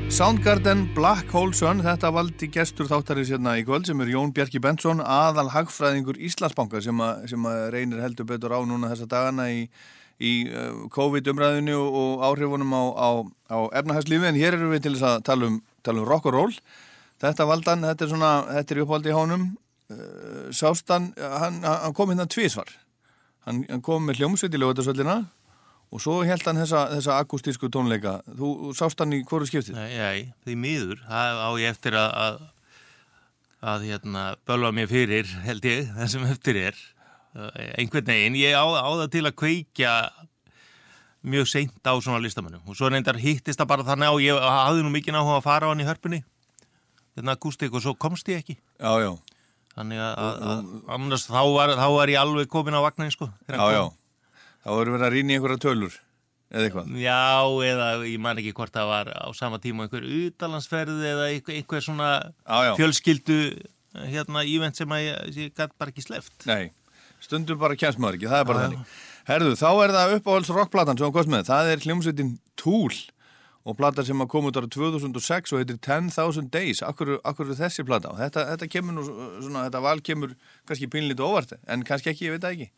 Soundgarden 0.08 0.86
Black 0.96 1.28
Hole 1.36 1.52
Sun, 1.54 1.82
þetta 1.84 2.10
valdi 2.16 2.48
gestur 2.48 2.88
þáttarins 2.88 3.28
hérna 3.34 3.58
í 3.60 3.64
kvöld 3.68 3.90
sem 3.90 4.00
er 4.02 4.14
Jón 4.14 4.32
Bjarki 4.34 4.62
Benson, 4.64 5.02
aðal 5.04 5.50
hagfræðingur 5.52 6.16
Íslandsbanka 6.24 6.80
sem, 6.82 7.02
a, 7.04 7.10
sem 7.28 7.44
að 7.44 7.60
reynir 7.76 8.00
heldur 8.00 8.30
betur 8.30 8.56
á 8.56 8.64
núna 8.64 8.88
þessa 8.94 9.10
dagana 9.12 9.50
í, 9.52 9.66
í 10.24 10.32
uh, 10.48 10.88
COVID-umræðinu 10.96 11.76
og 11.76 12.24
áhrifunum 12.24 12.72
á, 12.72 12.84
á, 12.96 13.10
á 13.52 13.58
efnahagslífi 13.82 14.32
en 14.32 14.40
hér 14.40 14.56
eru 14.56 14.72
við 14.72 14.88
til 14.88 14.96
þess 14.96 15.10
að 15.12 15.28
tala 15.28 15.52
um, 15.52 15.62
tala 15.84 16.02
um 16.02 16.10
rock 16.10 16.32
og 16.32 16.38
roll. 16.40 16.58
Þetta 17.20 17.50
valdan, 17.52 17.88
þetta 17.92 18.08
er 18.08 18.14
svona, 18.16 18.34
þetta 18.62 18.78
er 18.78 18.84
uppvaldi 18.86 19.12
í 19.12 19.18
hánum, 19.20 19.48
uh, 19.92 20.44
Sástan, 20.56 21.12
hann, 21.20 21.60
hann 21.68 21.98
kom 22.00 22.16
hérna 22.16 22.30
tvísvar, 22.32 22.72
hann, 23.44 23.66
hann 23.68 23.84
kom 23.84 24.08
með 24.08 24.24
hljómsveit 24.24 24.56
í 24.56 24.64
lögutasöllina 24.64 25.26
og 25.92 26.04
svo 26.04 26.20
held 26.28 26.44
hann 26.48 26.60
þessa, 26.60 26.84
þessa 26.98 27.18
akustísku 27.24 27.70
tónleika. 27.72 28.20
Þú, 28.38 28.74
sást 28.78 29.00
hann 29.02 29.16
í 29.16 29.24
hverju 29.28 29.50
skiptið? 29.50 29.78
Nei, 29.78 29.96
nei, 29.96 30.22
því 30.46 30.56
miður, 30.60 31.02
það 31.08 31.42
á 31.44 31.50
ég 31.62 31.76
eftir 31.76 31.98
að 32.00 32.16
að, 32.24 32.40
að 33.74 33.88
hérna, 33.92 34.24
bölva 34.48 34.74
mér 34.76 34.90
fyrir, 34.92 35.36
held 35.48 35.68
ég, 35.68 35.92
það 35.96 36.14
sem 36.14 36.26
eftir 36.30 36.62
er. 36.68 36.82
Einhvern 37.78 38.08
veginn, 38.10 38.40
ég 38.40 38.58
á, 38.58 38.66
á 38.66 38.90
það 39.04 39.12
til 39.14 39.24
að 39.30 39.38
kveikja 39.38 39.94
mjög 41.28 41.50
seint 41.52 41.86
á 41.86 41.94
svona 42.00 42.22
listamannum 42.24 42.64
og 42.70 42.78
svo 42.78 42.88
reyndar 42.90 43.18
hittist 43.20 43.60
það 43.60 43.70
bara 43.72 43.86
þannig 43.86 44.10
á 44.10 44.16
ég 44.24 44.42
hafði 44.42 44.84
nú 44.86 44.92
mikið 44.94 45.16
náttúrulega 45.16 45.42
að 45.42 45.48
fara 45.48 45.68
á 45.68 45.72
hann 45.74 45.84
í 45.84 45.88
hörpunni 45.88 46.20
hérna 47.18 47.36
akustík 47.36 47.74
og 47.74 47.84
svo 47.84 47.94
komst 48.00 48.30
ég 48.32 48.44
ekki. 48.44 48.56
Já, 48.80 48.92
já. 49.02 49.12
Þannig 49.78 50.02
að, 50.02 50.14
að, 50.18 50.44
að 50.50 50.92
annars 50.96 51.28
þá 51.30 51.42
var, 51.54 51.74
þá 51.78 51.88
var 51.94 52.12
ég 52.14 52.22
alveg 52.22 52.50
komin 52.50 52.78
á 52.78 52.82
vagnin 52.82 53.14
sko 53.14 53.28
Já, 53.46 53.66
já 53.76 53.84
þá 54.68 54.74
voru 54.76 54.94
verið 54.98 55.08
að 55.08 55.14
rýna 55.16 55.32
í 55.34 55.38
einhverja 55.38 55.64
tölur 55.64 55.94
eða 56.52 56.66
eitthvað. 56.68 56.92
Já, 57.00 57.20
eða 57.68 57.88
ég 58.08 58.22
man 58.24 58.40
ekki 58.42 58.54
hvort 58.56 58.76
það 58.76 58.90
var 58.92 59.12
á 59.16 59.28
sama 59.36 59.60
tíma 59.64 59.86
einhver 59.88 60.06
utalansferði 60.08 61.10
eða 61.14 61.28
einhver, 61.32 61.84
svona 61.84 62.10
Já, 62.44 62.58
já. 62.68 62.72
fjölskyldu 62.80 63.38
hérna 64.12 64.44
ívent 64.48 64.80
sem 64.80 64.92
að 64.92 65.06
ég, 65.06 65.36
ég 65.40 65.54
gæti 65.56 65.80
bara 65.80 65.92
ekki 65.94 66.04
sleft 66.06 66.48
Nei, 66.48 66.72
stundum 67.24 67.60
bara 67.60 67.76
kjæmst 67.80 68.00
maður 68.00 68.20
ekki, 68.20 68.32
það 68.32 68.44
er 68.44 68.50
bara 68.52 68.64
þannig. 68.66 68.96
Herðu, 69.28 69.54
þá 69.60 69.70
er 69.84 69.94
það 69.98 70.16
uppáhalds 70.22 70.52
rockplatan 70.56 71.00
sem 71.00 71.08
hann 71.08 71.16
kost 71.16 71.32
með, 71.32 71.48
það 71.50 71.72
er 71.74 71.86
hljómsveitin 71.88 72.34
Tool 72.60 73.00
og 73.68 73.76
plata 73.76 74.04
sem 74.08 74.24
að 74.24 74.30
koma 74.32 74.52
út 74.52 74.60
ára 74.60 74.70
2006 74.72 75.52
og 75.52 75.60
heitir 75.60 75.80
10,000 75.84 76.48
Days. 76.54 76.80
Akkur, 76.88 77.18
akkur 77.28 77.50
er 77.52 77.58
þessi 77.60 77.84
plata? 77.84 78.14
Þetta, 78.16 78.46
þetta 78.54 78.70
kemur 78.72 78.96
nú 78.96 79.04
svona, 79.10 79.66
þetta 79.66 79.82
val 79.84 79.98
kemur 80.00 80.38
kannski 80.70 80.88
pínlítið 80.94 81.26
óvart 81.28 81.58
en 81.68 81.84
kannski 81.88 82.14
ekki, 82.14 82.30
ég 82.30 82.38
veit 82.38 82.46
það 82.46 82.56
ekki 82.56 82.70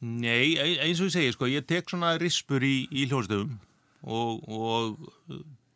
Nei, 0.00 0.56
e- 0.58 0.80
eins 0.84 1.00
og 1.00 1.08
ég 1.08 1.14
segi, 1.14 1.32
sko, 1.36 1.48
ég 1.48 1.66
tek 1.68 1.88
svona 1.88 2.16
rispur 2.20 2.64
í, 2.66 2.88
í 2.90 3.06
hljóðstöfum 3.08 3.54
og, 4.04 4.42
og 4.48 4.98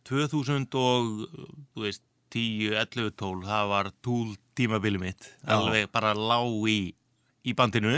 2000 0.08 0.66
og, 0.76 1.28
þú 1.74 1.84
veist, 1.86 2.02
10, 2.34 2.74
11, 2.76 3.14
12, 3.16 3.46
það 3.48 3.70
var 3.70 3.90
túl 4.04 4.34
tímabili 4.58 5.00
mitt, 5.00 5.30
Já. 5.40 5.54
alveg 5.56 5.88
bara 5.94 6.12
lág 6.12 6.68
í, 6.68 6.92
í 7.48 7.54
bandinu 7.56 7.94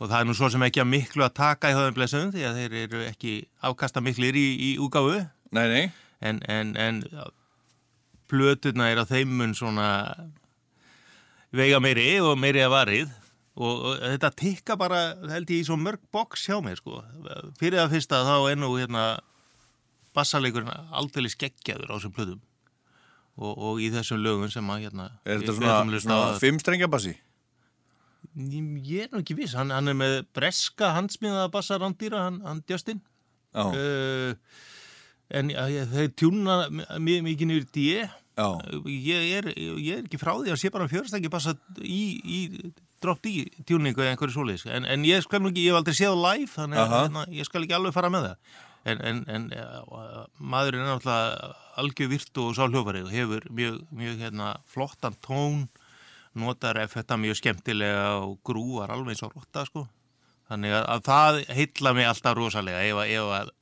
og 0.00 0.08
það 0.08 0.18
er 0.18 0.28
nú 0.28 0.36
svo 0.36 0.48
sem 0.50 0.64
ekki 0.64 0.80
að 0.82 0.88
miklu 0.88 1.26
að 1.26 1.34
taka 1.36 1.70
í 1.70 1.76
höfum 1.76 1.96
blessuðum 1.98 2.32
því 2.32 2.46
að 2.48 2.60
þeir 2.60 2.76
eru 2.86 3.02
ekki 3.10 3.34
afkasta 3.68 4.02
miklir 4.02 4.38
í, 4.38 4.46
í 4.56 4.70
úgáfu 4.82 5.20
Nei, 5.52 5.66
nei, 5.68 5.82
en, 6.24 6.38
en, 6.48 6.70
en 6.80 7.02
plötuna 8.32 8.88
er 8.88 9.02
á 9.02 9.04
þeimun 9.04 9.52
svona 9.52 9.88
veiga 11.52 11.80
meiri 11.84 12.14
og 12.24 12.38
meiri 12.40 12.62
að 12.64 12.72
varið 12.72 13.10
og, 13.56 13.82
þetta 14.00 14.30
tikka 14.38 14.76
bara 14.80 15.02
held 15.28 15.50
ég 15.52 15.60
í 15.62 15.66
svo 15.68 15.76
mörg 15.80 16.00
boks 16.14 16.46
hjá 16.48 16.56
mér 16.64 16.78
sko. 16.80 17.02
Fyrir 17.60 17.82
það 17.82 17.92
fyrsta 17.96 18.22
þá 18.28 18.34
er 18.52 18.60
nú 18.60 18.70
hérna 18.78 19.04
bassalegurinn 20.16 20.72
aldrei 20.92 21.28
skeggjaður 21.32 21.92
á 21.92 21.96
þessum 21.96 22.14
plötum 22.16 22.40
og, 23.40 23.52
og 23.56 23.78
í 23.80 23.88
þessum 23.92 24.20
lögum 24.20 24.50
sem 24.52 24.72
að 24.72 24.86
hérna 24.86 25.06
er 25.24 25.40
þetta 25.40 25.54
svona, 25.56 26.00
svona 26.04 26.18
á- 26.36 26.40
fimmstrengjabassi? 26.42 27.14
ég, 28.36 28.66
ég 28.88 29.06
er 29.06 29.12
nú 29.12 29.22
ekki 29.22 29.36
viss, 29.38 29.56
hann, 29.58 29.72
hann 29.72 29.88
er 29.88 29.96
með 29.96 30.18
breska 30.36 30.92
handsmiðaða 30.96 31.48
bassarandýra, 31.54 32.26
hann, 32.28 32.38
hann 32.46 32.60
Justin. 32.68 33.00
Uh, 33.52 34.32
en 35.32 35.50
þeir 35.92 36.12
tjúna 36.16 36.62
mikið 37.00 37.48
niður 37.48 37.66
í 37.66 37.72
D 37.72 37.82
já, 38.00 38.46
ég 38.88 39.34
er, 39.40 39.48
ekki 39.98 40.20
frá 40.20 40.32
því 40.38 40.52
að 40.54 40.60
sé 40.60 40.70
bara 40.72 40.88
fjörstæki 40.88 41.32
passa 41.32 41.52
í, 41.80 42.02
í 42.24 42.38
drop 43.02 43.20
D 43.24 43.32
tjúningu 43.68 44.02
eða 44.02 44.14
einhverju 44.14 44.34
svoleiðis. 44.36 44.66
En, 44.72 44.86
en 44.88 45.04
ég 45.08 45.22
skal 45.24 45.40
ekki, 45.48 45.64
ég 45.66 45.72
hef 45.74 45.80
aldrei 45.82 45.96
séð 45.98 46.18
live 46.22 46.50
þannig 46.54 46.80
að 46.82 46.92
hérna, 46.96 47.24
ég 47.38 47.48
skal 47.48 47.64
ekki 47.66 47.76
alveg 47.78 47.96
fara 47.96 48.10
með 48.14 48.28
það. 48.28 48.60
En, 48.82 48.98
en, 49.06 49.18
en 49.30 49.44
maðurinn 50.42 50.82
er 50.82 50.90
náttúrulega 50.90 51.52
algjör 51.82 52.10
virtu 52.10 52.44
og 52.48 52.56
sá 52.58 52.64
hljófari 52.66 53.02
og 53.06 53.12
hefur 53.14 53.46
mjög, 53.54 53.78
mjög 53.94 54.20
hérna, 54.24 54.48
flottan 54.68 55.14
tón 55.24 55.66
notar 56.38 56.78
ef 56.82 56.94
þetta 56.96 57.18
mjög 57.20 57.38
skemmtilega 57.40 58.06
og 58.24 58.38
grúar 58.46 58.90
alveg 58.94 59.14
eins 59.14 59.22
og 59.26 59.34
rotta 59.36 59.64
sko. 59.68 59.86
Þannig 60.50 60.74
að, 60.76 60.86
að 60.96 61.04
það 61.08 61.40
heilla 61.56 61.92
mig 61.96 62.08
alltaf 62.10 62.36
rosalega 62.38 62.82
ef, 62.88 63.02
að- 63.04 63.12
ef 63.16 63.34
að 63.38 63.52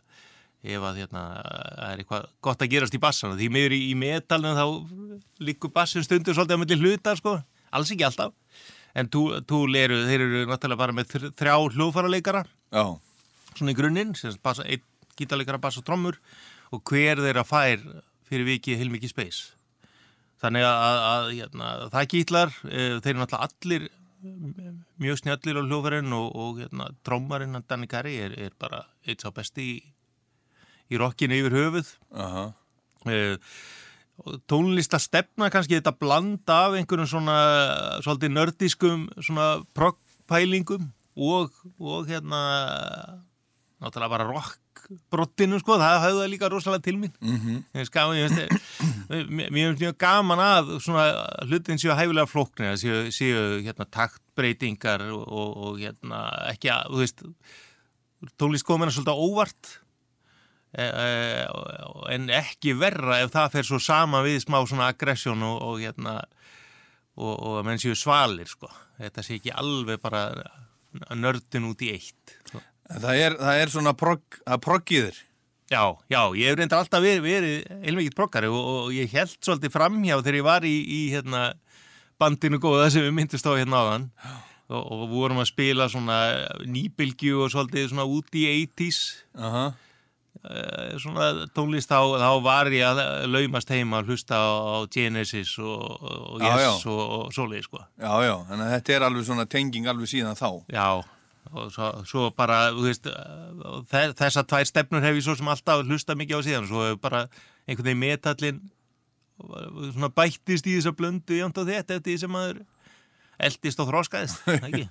ef 0.70 0.83
að 0.85 0.98
hérna, 1.00 1.20
það 1.40 1.87
er 1.92 2.00
eitthvað 2.03 2.24
gott 2.44 2.62
að 2.64 2.72
gerast 2.74 2.96
í 2.96 3.00
bassana. 3.00 3.37
Því 3.38 3.46
miður 3.55 3.74
í, 3.76 3.79
í 3.90 3.94
metalinu 3.96 4.50
þá 4.59 4.64
líkur 5.48 5.72
bassin 5.72 6.05
stundur 6.05 6.37
svolítið 6.37 6.57
að 6.59 6.62
milli 6.64 6.81
hluta 6.83 7.14
sko, 7.16 7.38
alls 7.72 7.92
ekki 7.94 8.05
alltaf 8.09 8.35
en 8.94 9.11
Tool 9.12 9.76
eru, 9.79 10.00
þeir 10.09 10.24
eru 10.26 10.42
náttúrulega 10.50 10.83
bara 10.83 10.96
með 10.96 11.12
þr- 11.14 11.33
þrjá 11.38 11.55
hljófaraleikara 11.76 12.44
já, 12.46 12.85
svona 13.55 13.74
í 13.74 13.79
grunninn, 13.79 14.14
einn 14.16 14.87
gítarleikara 15.20 15.61
bass 15.61 15.79
og 15.81 15.85
trommur 15.87 16.18
og 16.72 16.83
hver 16.88 17.20
þeirra 17.20 17.44
fær 17.44 17.83
fyrir 18.31 18.46
vikið 18.46 18.79
heilmikið 18.81 19.12
space. 19.12 19.40
Þannig 20.40 20.64
að, 20.64 20.98
að, 21.12 21.31
hérna, 21.37 21.70
það 21.92 22.07
gítlar 22.14 22.53
þeir 22.62 23.11
eru 23.12 23.20
náttúrulega 23.20 23.48
allir 23.50 23.88
mjög 25.00 25.18
snjallir 25.20 25.59
á 25.61 25.62
hljófarinn 25.64 26.14
og, 26.16 26.29
og 26.37 26.61
hérna, 26.62 26.88
trommarinn 27.05 27.57
hann 27.57 27.66
Danny 27.68 27.88
Carey 27.90 28.18
er, 28.20 28.37
er 28.37 28.57
bara 28.61 28.83
eitt 29.09 29.24
sá 29.24 29.31
besti 29.37 29.66
í, 29.66 29.76
í 30.92 31.00
rockinu 31.00 31.37
yfir 31.40 31.57
höfuð. 31.57 31.92
Aha, 32.16 32.46
uh, 33.09 33.37
tónlista 33.40 33.80
stefna 34.99 35.51
kannski 35.51 35.79
þetta 35.79 35.97
blanda 35.99 36.59
af 36.67 36.79
einhverjum 36.79 37.09
svona 37.09 37.39
svolítið 38.05 38.35
nördiskum 38.35 39.09
svona 39.21 39.63
proggpælingum 39.75 40.91
og, 41.17 41.51
og 41.81 42.09
hérna 42.09 42.41
náttúrulega 43.81 44.13
bara 44.13 44.27
rockbrottinu 44.29 45.59
sko, 45.61 45.79
það 45.81 46.03
hafði 46.05 46.21
það 46.21 46.31
líka 46.35 46.51
rosalega 46.53 46.85
til 46.85 46.97
mín 47.01 47.13
mm 47.21 47.37
-hmm. 47.37 47.59
ég 47.73 47.81
veist 47.81 47.93
gaman, 47.93 48.17
mér 49.09 49.67
finnst 49.67 49.83
mjög 49.83 49.97
gaman 49.99 50.39
að 50.39 50.81
svona 50.81 51.05
hlutin 51.49 51.79
séu 51.79 51.97
hæfilega 51.97 52.27
flóknir 52.27 52.77
séu, 52.77 53.09
séu 53.11 53.63
hérna 53.65 53.85
taktbreytingar 53.91 55.01
og, 55.11 55.25
og, 55.29 55.57
og 55.57 55.79
hérna 55.79 56.51
ekki 56.53 56.69
að, 56.69 56.85
þú 56.93 56.99
veist 56.99 57.23
tónlist 58.37 58.65
komin 58.65 58.89
að 58.89 58.95
svolítið 58.95 59.17
óvart 59.17 59.81
en 60.79 62.29
ekki 62.31 62.77
verra 62.79 63.19
ef 63.25 63.33
það 63.35 63.57
fer 63.57 63.67
svo 63.67 63.81
sama 63.83 64.21
við 64.23 64.39
smá 64.45 64.61
svona 64.63 64.91
aggressjón 64.93 65.43
og, 65.43 65.57
og 65.67 65.81
hérna 65.83 66.21
og, 67.19 67.35
og 67.35 67.57
menn 67.67 67.81
séu 67.83 67.97
svalir 67.99 68.47
sko. 68.51 68.71
Þetta 69.01 69.25
sé 69.27 69.41
ekki 69.41 69.55
alveg 69.57 69.99
bara 70.03 70.29
nördin 71.19 71.67
út 71.71 71.83
í 71.83 71.91
eitt 71.95 72.37
sko. 72.45 72.63
Það 72.91 73.25
er, 73.25 73.37
það 73.39 73.65
er 73.65 73.75
svona 73.75 73.95
progg, 73.99 74.41
að 74.47 74.63
proggiðir 74.67 75.19
Já, 75.71 75.95
já, 76.11 76.35
ég 76.35 76.51
hef 76.51 76.57
reyndar 76.59 76.81
alltaf 76.83 77.03
verið, 77.05 77.21
verið 77.23 77.83
heilmikið 77.85 78.15
proggari 78.19 78.49
og, 78.51 78.59
og 78.59 78.87
ég 78.91 79.13
held 79.15 79.37
svolítið 79.39 79.71
framhjá 79.71 80.17
þegar 80.19 80.39
ég 80.41 80.47
var 80.49 80.65
í, 80.67 80.73
í 80.83 81.03
hérna, 81.13 81.43
bandinu 82.19 82.59
góða 82.59 82.89
sem 82.91 83.07
við 83.07 83.15
myndist 83.15 83.47
á 83.47 83.55
hérna 83.55 83.85
áðan. 83.85 84.09
Og, 84.71 84.83
og 84.83 85.05
vorum 85.13 85.39
að 85.43 85.53
spila 85.53 85.87
svona 85.91 86.19
nýbylgju 86.67 87.45
og 87.45 87.55
svolítið 87.55 87.87
svona 87.93 88.09
út 88.11 88.35
í 88.39 88.43
80s 88.51 88.99
Aha, 89.39 89.63
eh, 89.71 89.89
svona 91.03 91.27
tónlist 91.57 91.90
þá, 91.90 91.99
þá 92.23 92.29
var 92.45 92.71
ég 92.73 92.87
að 92.87 93.01
laumast 93.29 93.69
heima 93.75 94.01
að 94.01 94.12
hlusta 94.12 94.38
á, 94.40 94.49
Genesis 94.95 95.53
og, 95.61 96.01
og 96.01 96.40
Já, 96.40 96.49
Yes 96.55 96.62
já. 96.64 96.90
og, 96.95 97.03
og 97.19 97.33
svoleið 97.37 97.66
sko. 97.66 97.83
já, 98.01 98.12
já, 98.25 98.35
þannig 98.49 98.64
að 98.66 98.75
þetta 98.77 98.95
er 98.97 99.07
alveg 99.09 99.27
svona 99.29 99.47
tenging 99.53 99.90
alveg 99.90 100.09
síðan 100.14 100.38
þá 100.38 100.49
Já, 100.73 100.87
og 101.51 101.71
svo, 101.75 101.90
svo 102.09 102.27
bara, 102.37 102.61
þú 102.73 102.87
veist, 102.88 103.09
þess, 103.90 104.16
þessar 104.23 104.49
tvær 104.55 104.69
stefnur 104.71 105.05
hef 105.05 105.19
ég 105.21 105.27
svo 105.29 105.37
sem 105.37 105.53
alltaf 105.53 105.85
hlusta 105.88 106.16
mikið 106.16 106.40
á 106.40 106.47
síðan, 106.47 106.69
svo 106.71 106.85
hefur 106.87 107.01
bara 107.05 107.25
einhvern 107.66 107.90
veginn 107.90 108.05
metallin 108.07 108.61
svona 109.40 110.11
bættist 110.12 110.66
í 110.69 110.77
þessa 110.79 110.93
blöndu 110.97 111.37
jæmt 111.38 111.57
á 111.57 111.64
þetta 111.64 111.97
eftir 111.97 112.11
því 112.12 112.16
sem 112.21 112.33
maður 112.33 112.62
eldist 113.40 113.81
og 113.81 113.88
þróskaðist, 113.88 114.43
ekki? 114.53 114.83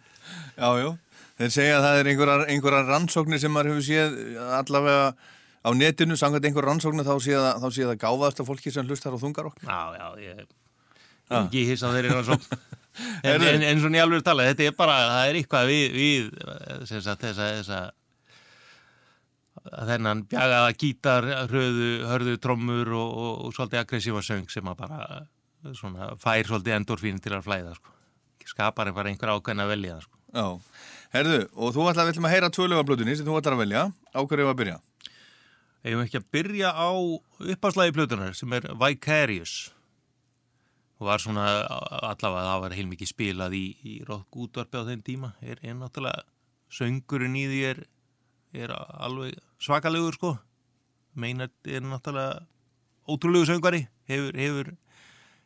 Já, 0.58 0.68
já, 0.78 0.90
þeir 1.38 1.52
segja 1.54 1.74
að 1.78 1.84
það 1.86 1.98
er 2.02 2.12
einhverjar, 2.12 2.46
einhverjar 2.54 2.88
rannsóknir 2.92 3.42
sem 3.42 3.52
maður 3.54 3.74
hefur 3.74 3.86
séð 3.88 4.16
allavega 4.58 5.10
á 5.58 5.70
netinu, 5.74 6.16
samkvæmt 6.18 6.48
einhver 6.48 6.68
rannsóknir 6.68 7.06
þá 7.06 7.14
sé 7.22 7.36
það, 7.36 7.60
þá 7.62 7.68
sé 7.74 7.88
það 7.90 8.00
gáðast 8.04 8.42
af 8.42 8.48
fólki 8.48 8.72
sem 8.74 8.88
hlustar 8.88 9.14
á 9.14 9.22
þungarokk 9.22 9.62
Já, 9.66 9.80
já, 9.98 10.06
ég 10.22 10.42
er 10.42 10.48
ekki 11.42 11.64
hissa 11.68 11.90
á 11.90 11.94
þeirri 11.94 12.14
rannsókn. 12.14 12.58
En, 13.22 13.38
en, 13.46 13.62
en 13.62 13.78
svona 13.78 13.94
í 13.94 14.00
alveg 14.02 14.24
tala, 14.26 14.48
þetta 14.48 14.64
er 14.66 14.72
bara, 14.74 14.94
það 15.06 15.28
er 15.28 15.36
eitthvað 15.38 15.68
við, 15.70 15.84
við 15.94 16.88
sagt, 16.88 17.20
þessa, 17.22 17.44
þessa 17.60 17.78
þennan 19.86 20.24
bjagaða 20.30 20.72
gítar, 20.80 21.28
hröðu, 21.46 21.90
hörðu 22.08 22.34
trommur 22.42 22.90
og, 22.98 23.12
og, 23.22 23.32
og 23.46 23.54
svolítið 23.54 23.82
aggressífa 23.84 24.22
söng 24.26 24.50
sem 24.50 24.70
að 24.70 24.80
bara 24.82 24.98
svona, 25.78 26.10
fær 26.18 26.50
svolítið 26.50 26.78
endorfín 26.78 27.22
til 27.22 27.36
að 27.36 27.46
flæða 27.46 27.76
sko. 27.78 27.94
skapar 28.48 28.90
einhver 28.90 29.34
ákveðin 29.36 29.62
að 29.62 29.72
velja 29.76 30.00
sko. 30.02 30.18
Já, 30.34 30.46
herðu, 31.14 31.40
og 31.56 31.72
þú 31.76 31.88
ætlaði 31.90 32.20
að 32.20 32.32
heyra 32.32 32.52
tvölugarblötunni 32.52 33.16
sem 33.16 33.26
þú 33.26 33.38
ætlaði 33.38 33.56
að 33.56 33.64
velja, 33.64 33.82
ákveður 34.12 34.44
ég 34.44 34.52
að 34.52 34.60
byrja? 34.62 34.78
Eða 35.86 36.04
ekki 36.04 36.18
að 36.18 36.30
byrja 36.34 36.70
á 36.74 36.90
uppáslægi 37.54 37.94
plötunar 37.94 38.34
sem 38.36 38.54
er 38.56 38.66
Vicarious? 38.80 39.54
Og 40.98 41.06
var 41.06 41.22
svona 41.22 41.44
allavega 42.02 42.48
það 42.48 42.62
var 42.64 42.74
heilmikið 42.74 43.12
spilað 43.12 43.54
í, 43.54 43.64
í 43.86 43.94
rock 44.08 44.34
útvarpi 44.42 44.82
á 44.82 44.88
þeim 44.88 45.04
tíma. 45.06 45.30
Er, 45.38 45.62
náttúrulega 45.78 46.26
söngurinn 46.74 47.38
í 47.38 47.44
því 47.46 47.60
er, 47.68 47.82
er 48.64 48.74
alveg 48.74 49.38
svakalegur 49.62 50.18
sko. 50.18 50.32
Meinat 51.14 51.54
er 51.70 51.86
náttúrulega 51.86 52.42
ótrúlegu 53.08 53.46
söngari 53.46 53.86
hefur, 54.10 54.34
hefur, 54.34 54.72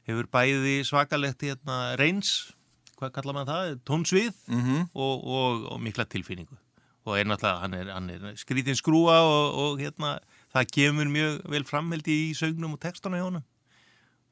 hefur 0.09 0.31
bæði 0.33 0.81
svakalegt 0.89 1.45
hérna, 1.45 1.95
reyns, 2.01 2.55
hvað 3.03 3.15
kalla 3.19 3.37
maður 3.37 3.53
það 3.53 3.79
tónsvið 3.91 4.35
mm 4.49 4.61
-hmm. 4.61 4.91
og, 4.95 5.25
og, 5.39 5.65
og 5.75 5.81
mikla 5.83 6.07
tilfinningu 6.07 6.59
og 7.03 7.19
er 7.19 7.27
náttúrulega, 7.27 7.61
hann 7.65 7.75
er, 7.75 7.89
hann 7.91 8.11
er 8.11 8.37
skrítinn 8.39 8.79
skrúa 8.79 9.19
og, 9.27 9.57
og 9.59 9.81
hérna, 9.83 10.19
það 10.55 10.69
kemur 10.77 11.11
mjög 11.11 11.41
vel 11.51 11.65
framheldi 11.67 12.19
í 12.29 12.37
sögnum 12.39 12.77
og 12.77 12.83
textana 12.83 13.19
hjá 13.19 13.27
honum 13.27 13.45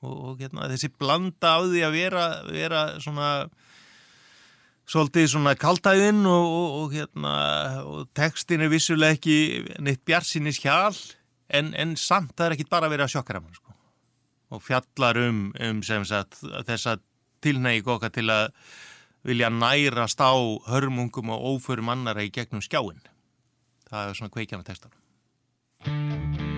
og, 0.00 0.14
og 0.30 0.42
hérna, 0.42 0.68
þessi 0.70 0.92
blanda 0.94 1.56
á 1.56 1.60
því 1.66 1.82
að 1.86 1.96
vera, 1.98 2.26
vera 2.46 2.84
svona 3.02 3.30
svolítið 4.90 5.28
svona 5.34 5.54
kaltæðinn 5.58 6.22
og, 6.26 6.46
og, 6.46 6.68
og 6.82 6.94
hérna, 6.94 7.34
og 7.86 8.06
textin 8.16 8.62
er 8.62 8.72
vissulega 8.72 9.18
ekki 9.18 9.36
neitt 9.82 10.04
bjarsinnis 10.06 10.62
hjál 10.62 10.94
en, 11.50 11.74
en 11.74 11.96
samt 11.98 12.36
það 12.36 12.46
er 12.46 12.56
ekki 12.56 12.70
bara 12.70 12.88
að 12.88 12.96
vera 12.96 13.06
að 13.06 13.14
sjokkara 13.16 13.42
mann 13.42 13.58
sko. 13.58 13.74
og 14.54 14.62
fjallar 14.62 15.18
um, 15.26 15.50
um 15.58 15.82
sagt, 15.82 16.42
þessa 16.66 16.98
tilnægi 17.44 17.86
okkar 17.86 18.14
til 18.14 18.28
að 18.32 18.52
vilja 19.26 19.50
nærast 19.52 20.20
á 20.20 20.32
hörmungum 20.70 21.32
og 21.34 21.48
óförum 21.54 21.92
annara 21.92 22.24
í 22.24 22.32
gegnum 22.32 22.64
skjáin 22.64 23.02
það 23.90 24.06
er 24.08 24.14
svona 24.20 24.34
kveikjana 24.36 24.64
textar 24.64 26.48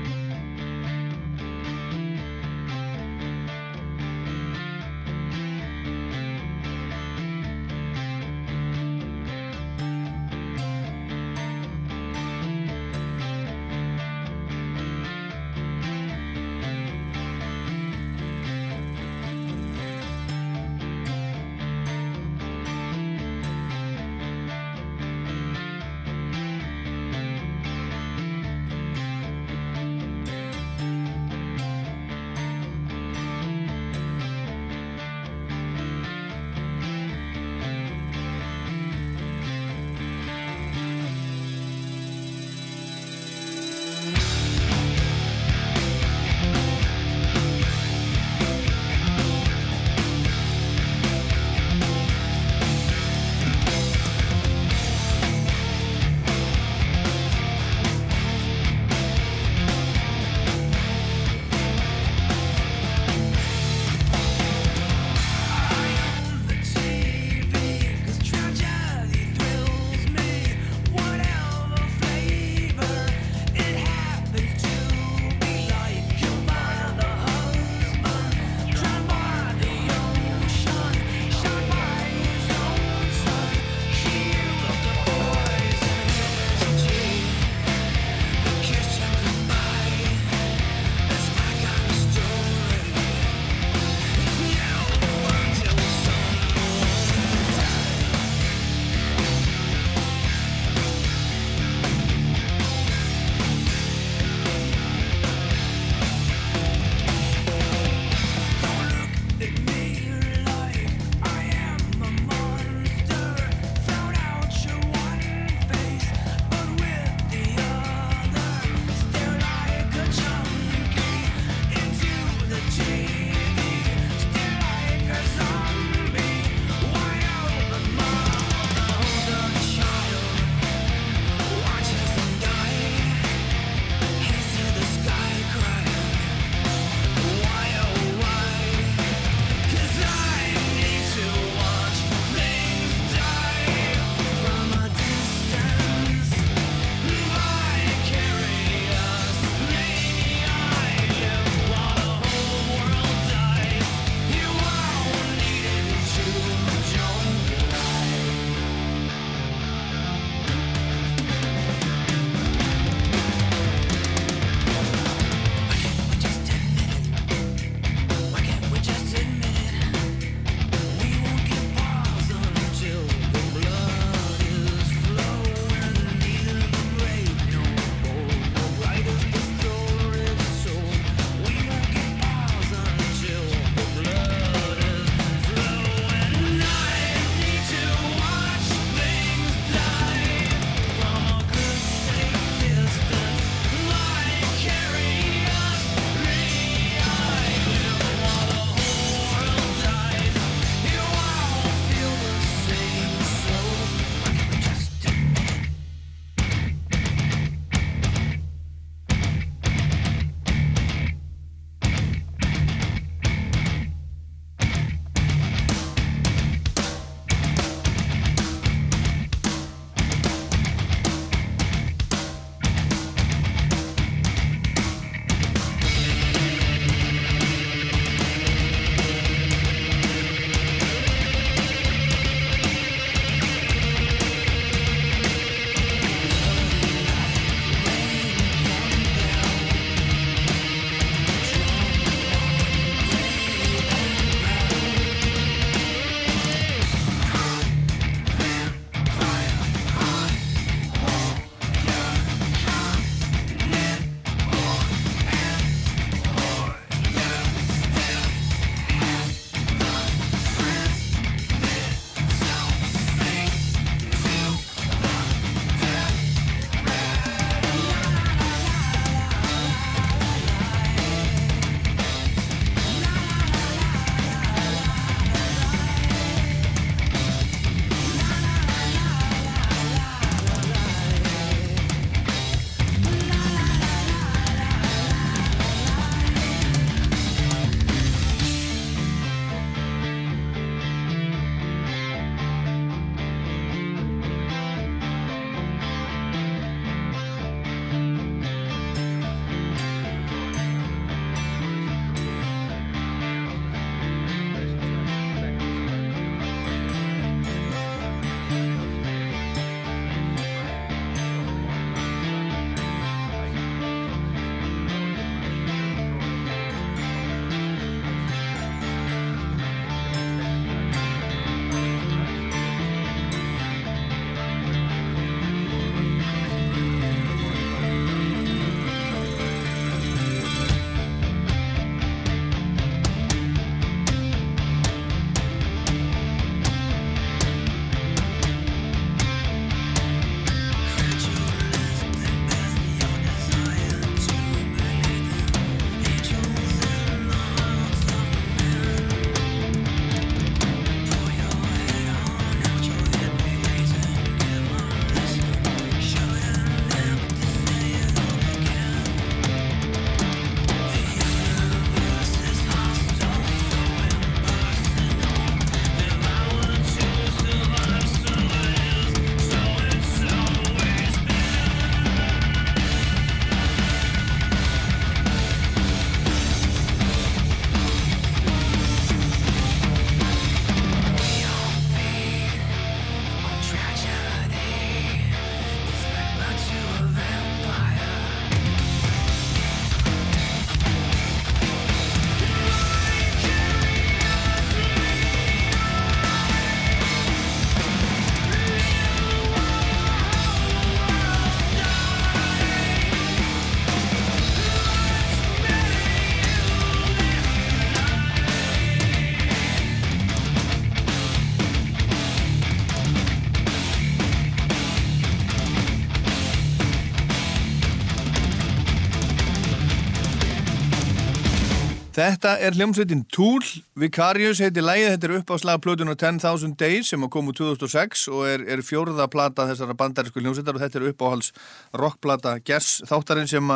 Þetta 422.13 422.59
er 422.61 422.75
hljómsveitin 422.77 423.23
Tool, 423.33 423.65
Vicarious 423.97 424.59
heitir 424.61 424.85
lægið, 424.85 425.15
þetta 425.15 425.29
er 425.31 425.33
upp 425.39 425.49
á 425.49 425.57
slagplötun 425.63 426.13
á 426.13 426.17
10,000 426.21 426.75
Days 426.77 427.09
sem 427.09 427.23
kom 427.33 427.47
úr 427.49 427.57
2006 427.57 428.27
og 428.29 428.43
er, 428.51 428.67
er 428.69 428.83
fjóruða 428.85 429.31
plata 429.33 429.65
þessara 429.71 429.97
bandarísku 429.97 430.43
hljómsveitar 430.43 430.77
og 430.77 430.85
þetta 430.85 431.01
er 431.01 431.07
uppáhals 431.09 431.49
rockplata 431.97 432.59
Gers 432.69 432.99
þáttarinn 433.09 433.49
sem 433.49 433.73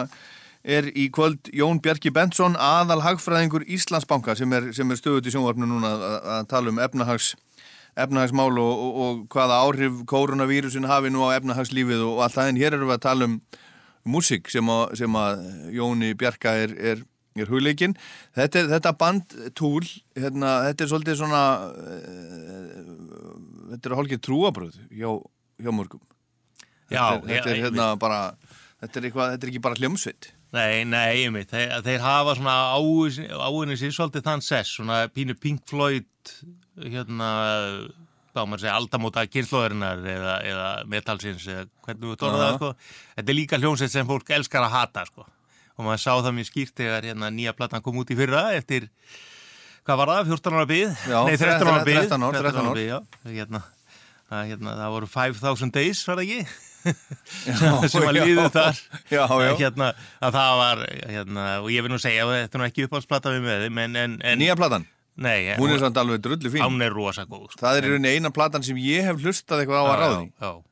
er 0.69 0.91
í 0.93 1.07
kvöld 1.09 1.49
Jón 1.49 1.81
Bjarki 1.81 2.13
Bentsson, 2.13 2.61
aðal 2.61 3.01
hagfræðingur 3.07 3.65
Íslandsbanka 3.65 4.37
sem 4.37 4.53
er, 4.53 4.69
sem 4.77 4.93
er 4.93 5.01
stöðut 5.01 5.33
í 5.33 5.33
sjónvarpnu 5.33 5.73
núna 5.73 5.97
að, 5.97 6.07
að, 6.37 6.47
tala 6.53 6.77
um 6.77 6.85
efnahags, 6.91 7.33
efnahagsmál 7.97 8.53
og, 8.53 8.71
og, 8.77 9.03
og 9.07 9.27
hvaða 9.33 9.65
áhrif 9.65 10.05
koronavírusin 10.13 10.93
hafi 10.93 11.09
nú 11.09 11.25
á 11.25 11.41
efnahagslífið 11.41 12.05
og 12.05 12.27
allt 12.27 12.37
það. 12.37 12.53
En 12.53 12.61
hér 12.67 12.77
erum 12.77 12.93
við 12.93 12.99
að 13.01 13.05
tala 13.09 13.33
um 13.33 13.43
músík 14.05 14.53
sem, 14.53 14.79
sem 14.93 15.23
að 15.25 15.47
Jóni 15.73 16.13
Bjarka 16.21 16.53
er, 16.67 16.77
er, 16.77 17.07
er 17.45 17.51
hugleikinn. 17.53 17.97
Þetta, 18.37 18.63
þetta 18.73 18.93
band 19.01 19.37
Tool, 19.59 19.85
hérna, 20.17 20.55
þetta 20.71 20.85
er 20.87 20.91
svolítið 20.93 21.19
svona, 21.21 21.43
uh, 21.71 23.35
þetta 23.73 23.91
er 23.91 23.97
hálfgeð 23.99 24.23
trúabröð 24.27 24.79
hjá, 24.91 25.11
hjá 25.63 25.73
mörgum. 25.75 26.03
Já, 26.91 27.03
þetta, 27.19 27.27
er- 27.27 27.29
þetta 27.29 27.51
er 27.51 27.57
já, 27.61 27.65
hérna 27.67 27.87
bara, 28.01 28.21
þetta 28.83 29.01
er, 29.01 29.09
eitthvað, 29.11 29.31
þetta 29.35 29.47
er 29.49 29.53
ekki 29.55 29.65
bara 29.67 29.81
hljómsveit. 29.81 30.33
Nei, 30.57 30.85
nei, 30.89 31.25
einmitt, 31.27 31.51
þeir, 31.51 31.73
þeir 31.85 32.01
hafa 32.05 32.37
svona 32.39 32.57
áinni 32.79 33.77
sér 33.77 33.93
svolítið 33.93 34.23
þann 34.29 34.45
sess, 34.47 34.77
svona 34.79 35.01
pínu 35.13 35.35
Pink 35.43 35.65
Floyd, 35.69 36.07
hérna, 36.81 37.31
á 38.37 38.45
maður 38.45 38.61
að 38.61 38.63
segja, 38.63 38.77
aldamóta 38.79 39.25
kynnslóðurinnar 39.33 40.03
eða, 40.13 40.35
eða 40.47 40.67
metalsins 40.93 41.47
eða 41.49 41.67
hvernig 41.87 42.13
við 42.13 42.19
tóra 42.21 42.41
það, 42.43 42.57
sko. 42.61 42.71
Þetta 43.17 43.33
er 43.33 43.39
líka 43.41 43.59
hljómsveit 43.61 43.93
sem 43.97 44.09
fólk 44.09 44.33
elskar 44.39 44.67
að 44.69 44.75
hata, 44.77 45.05
sko. 45.11 45.27
Og 45.77 45.85
maður 45.85 46.03
sá 46.03 46.13
það 46.25 46.35
mjög 46.39 46.51
skýrt 46.51 46.77
þegar 46.81 47.09
hérna 47.11 47.29
nýja 47.37 47.53
platan 47.57 47.83
kom 47.85 47.99
út 48.01 48.11
í 48.13 48.17
fyrra 48.17 48.45
eftir, 48.57 48.87
hvað 49.85 49.99
var 50.01 50.13
það, 50.15 50.31
14 50.33 50.57
ára 50.57 50.69
byggð? 50.71 51.03
Nei, 51.13 51.35
13 51.37 51.73
ára 51.73 51.83
byggð. 51.85 52.07
13 52.07 52.25
ár, 52.29 52.39
13 52.41 52.71
ár. 52.71 52.79
byggð, 52.79 52.89
já. 52.89 53.35
Hérna, 53.37 53.61
að, 54.31 54.47
hérna, 54.53 54.77
það 54.81 54.95
voru 54.97 55.11
5000 55.13 55.75
days, 55.77 56.01
var 56.09 56.17
það 56.23 56.25
ekki? 56.31 56.63
Já, 56.87 57.71
sem 57.91 58.05
að 58.07 58.17
já. 58.17 58.25
liðu 58.25 58.43
þar 58.55 58.77
Já, 59.11 59.23
já. 59.27 59.53
Hérna, 59.59 59.89
að 60.23 60.37
það 60.37 60.59
var 60.61 60.83
hérna, 61.11 61.47
og 61.65 61.71
ég 61.75 61.83
vil 61.83 61.91
nú 61.91 61.97
segja, 61.99 62.27
þetta 62.31 62.57
er 62.59 62.63
nú 62.63 62.67
ekki 62.69 62.85
uppáhaldsplata 62.87 63.33
við 63.35 63.43
með 63.49 63.65
þeim 63.67 63.81
en, 63.85 63.97
en, 64.05 64.15
en 64.31 64.39
Nýja 64.41 64.55
platan, 64.61 64.85
nei, 65.19 65.41
hún 65.59 65.73
er 65.75 65.83
samt 65.83 65.99
alveg 65.99 66.23
drullu 66.23 66.53
fín. 66.53 66.63
hún 66.63 66.85
er 66.87 66.95
rosa 66.95 67.25
góð 67.27 67.49
sko. 67.51 67.59
Það 67.65 67.81
er 67.81 67.89
rauninni 67.91 68.13
eina 68.15 68.31
platan 68.37 68.63
sem 68.67 68.79
ég 68.79 69.03
hef 69.11 69.19
hlustað 69.19 69.65
eitthvað 69.65 69.83
á 69.83 69.87
að 69.91 69.99
ráði. 70.05 70.29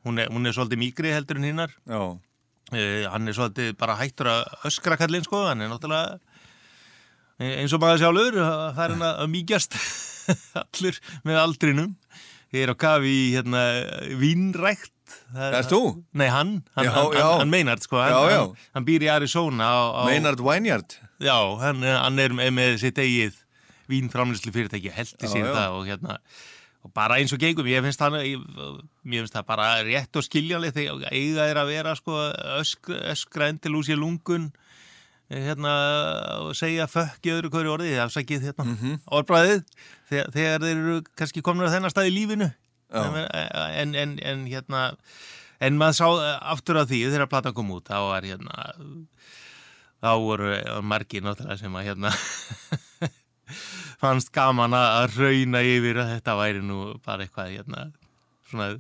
hún, 0.07 0.23
er, 0.23 0.31
hún 0.31 0.47
er 0.47 0.55
svolítið 0.57 0.83
mýgri 0.85 1.13
heldur 1.17 1.43
en 1.43 1.49
hinnar 1.51 1.75
Já, 1.83 2.01
uh, 2.73 3.11
hann 3.13 3.29
er 3.29 3.37
svolítið 3.37 3.75
bara 3.81 3.99
hættur 4.01 4.31
að 4.33 4.69
öskra 4.71 4.97
kallinn 5.01 5.27
sko, 5.27 5.45
hann 5.49 5.61
er 5.65 5.71
náttúrulega 5.73 6.19
eh, 7.41 7.61
eins 7.61 7.75
og 7.77 7.83
maður 7.83 8.03
sjálfur 8.05 8.39
það 8.41 8.83
er 8.87 8.95
hann 8.97 9.07
að 9.11 9.31
mýgjast 9.35 9.79
allur 10.65 11.01
með 11.27 11.41
aldrinum 11.43 11.93
ég 12.55 12.63
er 12.65 12.73
á 12.73 12.77
kafi 12.79 13.11
í 13.13 13.25
hérna, 13.37 13.65
vínrækt 14.21 14.91
Það- 15.35 15.55
Ert 15.59 15.69
þú? 15.71 15.81
Nei, 16.17 16.29
hann, 16.33 16.53
hann, 16.75 16.87
Já, 16.87 16.91
hann, 16.95 17.13
já. 17.19 17.25
hann, 17.39 17.51
Meinard 17.53 17.83
sko, 17.85 17.99
hann, 18.01 18.15
Já. 18.33 18.43
Hann, 18.75 18.85
býr 18.87 19.05
í 19.05 19.09
Arizona 19.13 19.67
á, 19.69 19.79
á, 20.01 20.03
Maynard 20.09 20.41
Vineyard. 20.41 20.95
Já, 21.23 21.37
hann, 21.61 21.83
hann 21.85 22.19
er 22.23 22.33
með, 22.33 22.79
sitt 22.81 22.99
eigið 23.03 23.37
vínframlýslu 23.91 24.53
fyrirtæki, 24.55 24.91
sér 25.21 25.45
já. 25.45 25.53
það 25.53 25.77
og 25.77 25.85
hérna 25.91 26.17
og 26.85 26.93
bara 26.93 27.17
eins 27.21 27.33
og 27.33 27.41
gengum, 27.41 27.67
ég 27.71 27.81
finnst 27.85 28.01
það 28.03 28.19
mér 28.21 29.23
finnst 29.25 29.35
það 29.39 29.47
bara 29.49 29.69
rétt 29.87 30.19
og 30.21 30.27
skiljanlega 30.27 30.77
þegar 30.77 31.15
eiga 31.17 31.47
er 31.49 31.61
að 31.63 31.71
vera 31.73 31.95
sko 31.97 32.19
öskra 32.61 33.49
endil 33.53 33.79
úr 33.79 33.87
sér 33.89 33.97
lungun 34.01 34.51
eh, 35.33 35.41
hérna 35.49 35.73
og 36.45 36.53
segja 36.59 36.85
fökk 36.91 37.25
í 37.31 37.33
öðru 37.39 37.51
hverju 37.55 37.73
orði, 37.79 37.95
það 37.97 38.05
afsakið 38.09 38.49
hérna 38.51 38.67
mm 38.69 38.75
Mhm. 38.75 38.99
orðbræðið, 39.17 39.63
þegar, 40.11 40.29
þegar 40.37 40.67
þeir 40.67 40.77
eru 40.83 40.99
kannski 41.17 41.43
komin 41.47 41.65
á 41.67 41.73
þennan 41.73 41.95
stað 41.95 42.11
í 42.11 42.15
lífinu 42.19 42.51
Já. 42.95 43.01
en, 43.81 43.95
en, 43.97 44.19
en 44.23 44.45
hérna 44.47 44.85
en 45.65 45.79
maður 45.81 45.97
sá 45.97 46.07
aftur 46.53 46.77
að 46.83 46.91
því 46.93 47.01
þegar 47.15 47.31
platan 47.33 47.55
kom 47.57 47.71
út, 47.73 47.89
þá 47.89 47.97
var 48.13 48.23
hérna 48.29 48.69
þá 50.05 50.11
voru 50.21 50.51
margir 50.85 51.25
náttúrulega 51.25 51.57
sem 51.65 51.75
að 51.81 51.87
hérna 51.89 52.13
fannst 54.05 54.31
gaman 54.37 54.77
að 54.77 55.17
rauna 55.19 55.65
yfir 55.65 55.99
að 56.05 56.15
þetta 56.17 56.39
væri 56.39 56.63
nú 56.65 56.79
bara 57.05 57.25
eitthvað 57.27 57.55
hérna 57.57 57.85
svona 58.51 58.71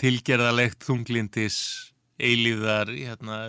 tilgerðalegt 0.00 0.86
þunglindis 0.86 1.58
eilíðar 2.18 2.90
hérna, 2.90 3.40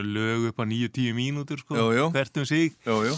lög 0.00 0.48
upp 0.50 0.60
á 0.60 0.64
9-10 0.64 1.12
mínútur 1.16 1.60
sko, 1.60 1.76
Jú, 1.76 1.90
jú. 1.92 2.06
hvert 2.14 2.40
um 2.40 2.46
sig. 2.48 2.72
Jú, 2.86 3.12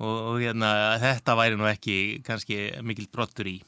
og, 0.00 0.16
og 0.30 0.36
hérna, 0.42 0.70
þetta 1.02 1.34
væri 1.38 1.58
nú 1.58 1.66
ekki 1.70 1.96
kannski 2.26 2.60
mikil 2.86 3.08
brottur 3.10 3.50
í. 3.50 3.58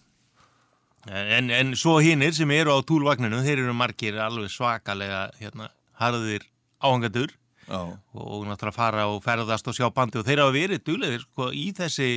En, 1.11 1.51
en 1.51 1.73
svo 1.75 1.97
hinnir 1.99 2.31
sem 2.37 2.51
eru 2.55 2.77
á 2.77 2.79
túlvagninu, 2.87 3.41
þeir 3.43 3.65
eru 3.65 3.75
margir 3.75 4.21
alveg 4.23 4.53
svakalega 4.55 5.25
hérna, 5.41 5.67
harðir 5.99 6.47
áhangadur 6.79 7.33
og, 7.75 7.97
og 8.15 8.45
náttúrulega 8.47 8.77
fara 8.77 9.09
og 9.11 9.19
ferðast 9.25 9.67
og 9.67 9.75
sjá 9.75 9.89
bandi 9.95 10.21
og 10.21 10.29
þeir 10.29 10.45
hafa 10.45 10.55
verið 10.55 10.85
duglegir 10.87 11.25
sko, 11.27 11.51
í 11.51 11.73
þessi 11.75 12.09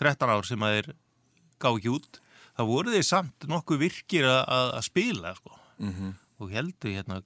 13 0.00 0.34
ár 0.34 0.46
sem 0.48 0.66
að 0.66 0.76
þeir 0.76 0.90
gá 1.62 1.70
ekki 1.70 1.94
út 1.94 2.20
þá 2.54 2.62
voru 2.68 2.94
þeir 2.94 3.06
samt 3.06 3.46
nokkuð 3.50 3.82
virkir 3.86 4.28
að, 4.30 4.76
spila 4.86 5.34
sko. 5.38 5.58
Mhm. 5.78 6.12
og 6.38 6.50
heldur 6.50 6.90
hérna 6.90 7.20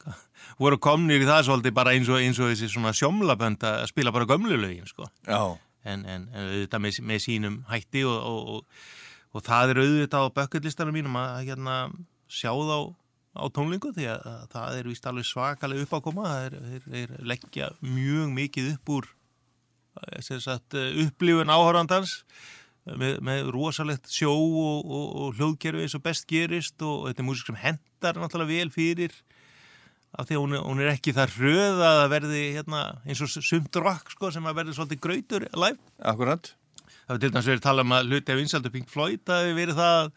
voru 0.61 0.78
komnir 0.78 1.22
í 1.22 1.26
það 1.28 1.46
svolítið 1.48 1.74
bara 1.74 1.92
eins 1.96 2.09
og, 2.09 2.20
eins 2.20 2.38
og 2.38 2.50
þessi 2.52 2.68
svona 2.72 2.92
sjómlabönd 2.96 3.64
að 3.64 3.87
spila 3.90 4.12
bara 4.12 4.28
gömlu 4.28 4.57
lögin 4.57 4.87
sko 4.88 5.09
en, 5.28 6.04
en, 6.04 6.04
en 6.04 6.28
auðvitað 6.33 6.83
með, 6.85 7.00
með 7.09 7.22
sínum 7.24 7.59
hætti 7.68 8.04
og, 8.09 8.16
og, 8.16 8.48
og, 8.54 8.87
og 9.33 9.44
það 9.44 9.72
er 9.72 9.81
auðvitað 9.83 10.28
á 10.28 10.37
bökkutlistanum 10.38 10.96
mínum 10.96 11.16
að 11.20 11.48
hérna, 11.48 11.76
sjá 12.28 12.52
þá 12.52 12.94
á 13.38 13.44
tónlingu 13.54 13.92
því 13.96 14.09
að, 14.12 14.26
að 14.33 14.44
það 14.54 14.78
er 14.78 14.90
vist 14.92 15.09
alveg 15.09 15.28
svakalega 15.28 15.87
uppákoma 15.87 16.28
það 16.28 16.46
er, 16.46 16.59
er, 16.76 16.87
er 17.02 17.16
leggja 17.33 17.70
mjög 17.85 18.33
mikið 18.38 18.70
upp 18.74 18.94
úr 18.96 19.11
eh, 20.04 20.22
sagt, 20.28 20.76
eh, 20.76 21.02
upplifun 21.04 21.52
áhörandans 21.52 22.22
með, 22.96 23.16
með 23.29 23.51
rosalegt 23.55 24.09
sjó 24.12 24.33
og, 24.35 24.85
og, 24.87 25.09
og 25.24 25.38
hljóðkerfi 25.38 25.85
eins 25.87 25.96
og 25.98 26.05
best 26.07 26.29
gerist 26.31 26.83
og 26.87 27.09
þetta 27.11 27.24
er 27.24 27.29
músik 27.29 27.51
sem 27.51 27.59
hendar 27.62 28.20
náttúrulega 28.22 28.53
vel 28.55 28.70
fyrir 28.74 29.16
af 30.18 30.24
því 30.29 30.38
að 30.38 30.44
hún 30.44 30.55
hún 30.64 30.81
er 30.81 30.92
ekki 30.94 31.12
það 31.16 31.35
röð 31.42 31.83
að 31.85 31.98
það 32.03 32.12
verði 32.14 32.44
hérna, 32.57 32.79
eins 33.05 33.20
og 33.27 33.35
sumt 33.44 33.77
rock 33.85 34.14
sko, 34.14 34.31
sem 34.33 34.46
að 34.48 34.57
verði 34.62 34.77
svolítið 34.79 35.03
grautur 35.05 35.44
live 35.53 35.77
Akkurat. 36.01 36.55
Það 37.09 37.14
var 37.14 37.20
til 37.22 37.29
dæmis 37.33 37.46
verið 37.48 37.61
að 37.61 37.64
tala 37.64 37.83
um 37.87 37.92
að 37.96 38.09
hluti 38.11 38.33
af 38.33 38.37
vinsaldu 38.40 38.70
Pink 38.72 38.88
Floyd 38.92 39.31
að 39.33 39.44
hefur 39.46 39.57
verið 39.57 39.79
það 39.79 39.94
að 39.98 40.09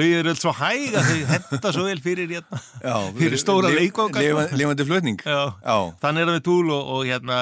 lögið 0.00 0.20
eru 0.22 0.30
alls 0.32 0.40
svo 0.44 0.52
hæg 0.56 0.94
að 0.96 1.08
þau 1.10 1.18
henda 1.34 1.72
svo 1.76 1.82
vel 1.84 2.00
fyrir, 2.04 2.30
hérna, 2.32 2.60
Já. 2.80 2.94
fyrir 3.18 3.40
stóra 3.42 3.72
lifa- 3.74 4.46
Lifandi 4.56 4.86
flutning. 4.88 5.18
Já, 5.20 5.40
Já. 5.60 5.76
þannig 6.00 6.22
er 6.24 6.30
það 6.30 6.38
við 6.38 6.46
túl 6.48 6.72
og, 6.76 6.92
og 6.96 7.04
hérna 7.10 7.40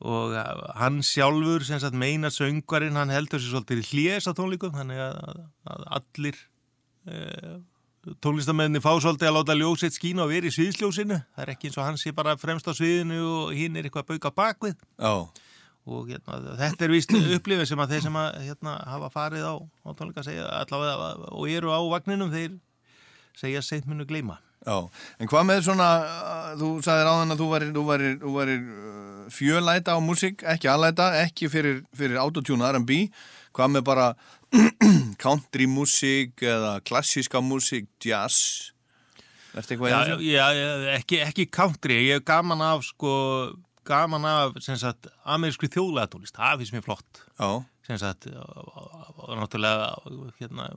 og 0.00 0.36
hann 0.80 1.02
sjálfur 1.04 1.64
sem 1.66 1.80
sagt 1.80 1.96
meina 1.98 2.30
söngvarinn, 2.32 2.96
hann 2.96 3.12
heldur 3.12 3.40
sér 3.40 3.52
svolítið 3.52 3.82
í 3.82 3.88
hljés 3.90 4.28
á 4.28 4.32
tónleikum, 4.32 4.72
þannig 4.72 5.02
að, 5.04 5.42
að 5.68 5.84
allir 5.98 6.38
e, 7.04 7.18
tónlistamenni 8.24 8.80
fá 8.80 8.94
svolítið 8.96 9.28
að 9.28 9.36
láta 9.36 9.58
ljósitt 9.58 9.98
skína 9.98 10.24
og 10.24 10.32
vera 10.32 10.48
í 10.48 10.54
sviðsljósinu, 10.56 11.20
það 11.36 11.44
er 11.44 11.52
ekki 11.52 11.68
eins 11.68 11.76
og 11.76 11.88
hann 11.88 12.00
sé 12.00 12.14
bara 12.16 12.38
fremst 12.40 12.70
á 12.70 12.72
sviðinu 12.72 13.20
og 13.28 13.54
hinn 13.58 13.76
er 13.76 13.88
eitthvað 13.88 14.06
að 14.06 14.12
bauka 14.14 14.34
bakvið 14.40 14.76
Já. 14.80 15.12
og 15.84 16.08
hérna, 16.08 16.40
þetta 16.64 16.88
er 16.88 16.94
vist 16.96 17.16
upplifin 17.20 17.68
sem 17.68 17.84
að 17.84 17.96
þeir 17.96 18.06
sem 18.08 18.20
að 18.22 18.30
hérna, 18.48 18.78
hafa 18.94 19.12
farið 19.12 19.48
á, 19.52 19.54
á 19.60 19.90
tónleika 19.98 20.24
segja 20.24 20.48
allavega 20.62 21.12
og 21.28 21.52
eru 21.52 21.76
á 21.76 21.80
vagninum 21.92 22.32
þeir 22.32 22.56
segja 23.36 23.60
seint 23.60 23.84
munu 23.90 24.08
gleyma 24.08 24.40
Já, 24.60 24.76
en 25.16 25.28
hvað 25.30 25.46
með 25.48 25.62
svona, 25.64 25.88
uh, 26.04 26.48
þú 26.60 26.70
sagðir 26.84 27.08
áðan 27.08 27.32
að 27.32 27.40
þú 27.40 27.46
varir, 27.48 27.70
þú 27.72 27.84
varir, 27.86 28.16
þú 28.20 28.32
varir 28.34 28.58
uh, 28.60 29.22
fjölæta 29.32 29.94
á 29.96 29.98
músík, 30.04 30.44
ekki 30.52 30.68
aðlæta, 30.68 31.06
ekki 31.22 31.48
fyrir, 31.52 31.78
fyrir 31.96 32.20
autotune 32.20 32.68
R&B, 32.68 33.06
hvað 33.56 33.72
með 33.72 33.86
bara 33.88 34.10
country 35.22 35.64
músík 35.70 36.44
eða 36.44 36.74
klassíska 36.84 37.40
músík, 37.40 37.88
jazz, 38.04 38.74
já, 39.94 40.02
þessu? 40.04 40.28
já, 40.28 40.44
ekki, 40.98 41.22
ekki 41.24 41.48
country, 41.48 41.96
ég 42.10 42.20
er 42.20 42.28
gaman 42.28 42.60
af 42.68 42.84
sko, 42.86 43.14
gaman 43.88 44.28
af 44.28 44.60
sem 44.60 44.76
sagt, 44.78 45.08
amerískri 45.24 45.72
þjóðlæðatólist, 45.72 46.36
það 46.36 46.60
finnst 46.60 46.76
mér 46.76 46.84
flott. 46.84 47.24
Já, 47.40 47.64
sagt, 47.98 48.28
náttúrulega 49.40 49.96
hérna, 50.38 50.68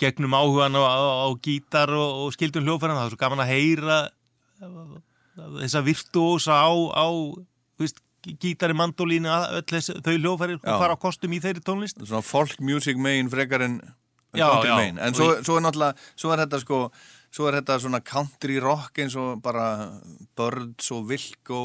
gegnum 0.00 0.36
áhugan 0.38 0.78
á, 0.78 0.82
á, 0.82 0.96
á 1.26 1.28
gítar 1.44 1.92
og, 1.92 2.24
og 2.24 2.32
skildum 2.32 2.64
hljófæran, 2.64 2.96
það 2.96 3.06
er 3.06 3.12
svo 3.12 3.20
gaman 3.20 3.44
að 3.44 3.52
heyra 3.52 3.98
þessa 5.58 5.84
virtuósa 5.86 6.56
á, 6.56 6.70
á 6.72 7.06
veist, 7.78 8.00
gítari, 8.40 8.74
mandolínu, 8.76 9.30
þau 9.68 10.16
hljófæri 10.16 10.58
Já. 10.58 10.74
fara 10.78 10.96
á 10.96 10.98
kostum 10.98 11.36
í 11.36 11.40
þeirri 11.42 11.62
tónlist. 11.64 12.00
Svona 12.02 12.24
folk 12.24 12.58
music 12.64 12.98
megin 12.98 13.30
frekar 13.32 13.64
en 13.66 13.78
country 14.34 14.74
megin, 14.74 14.98
en 15.02 15.14
svo, 15.16 15.30
svo 15.46 15.58
er 15.58 15.64
náttúrulega, 15.64 16.08
svo 16.18 16.34
er 16.34 16.42
þetta 16.44 16.60
sko, 16.64 16.80
svo 17.34 17.46
er 17.50 17.58
þetta 17.60 17.76
svona 17.82 18.00
country 18.04 18.56
rock 18.62 18.98
eins 19.02 19.14
og 19.20 19.42
bara 19.44 19.66
Birds 20.38 20.88
og 20.94 21.06
Wilco 21.10 21.58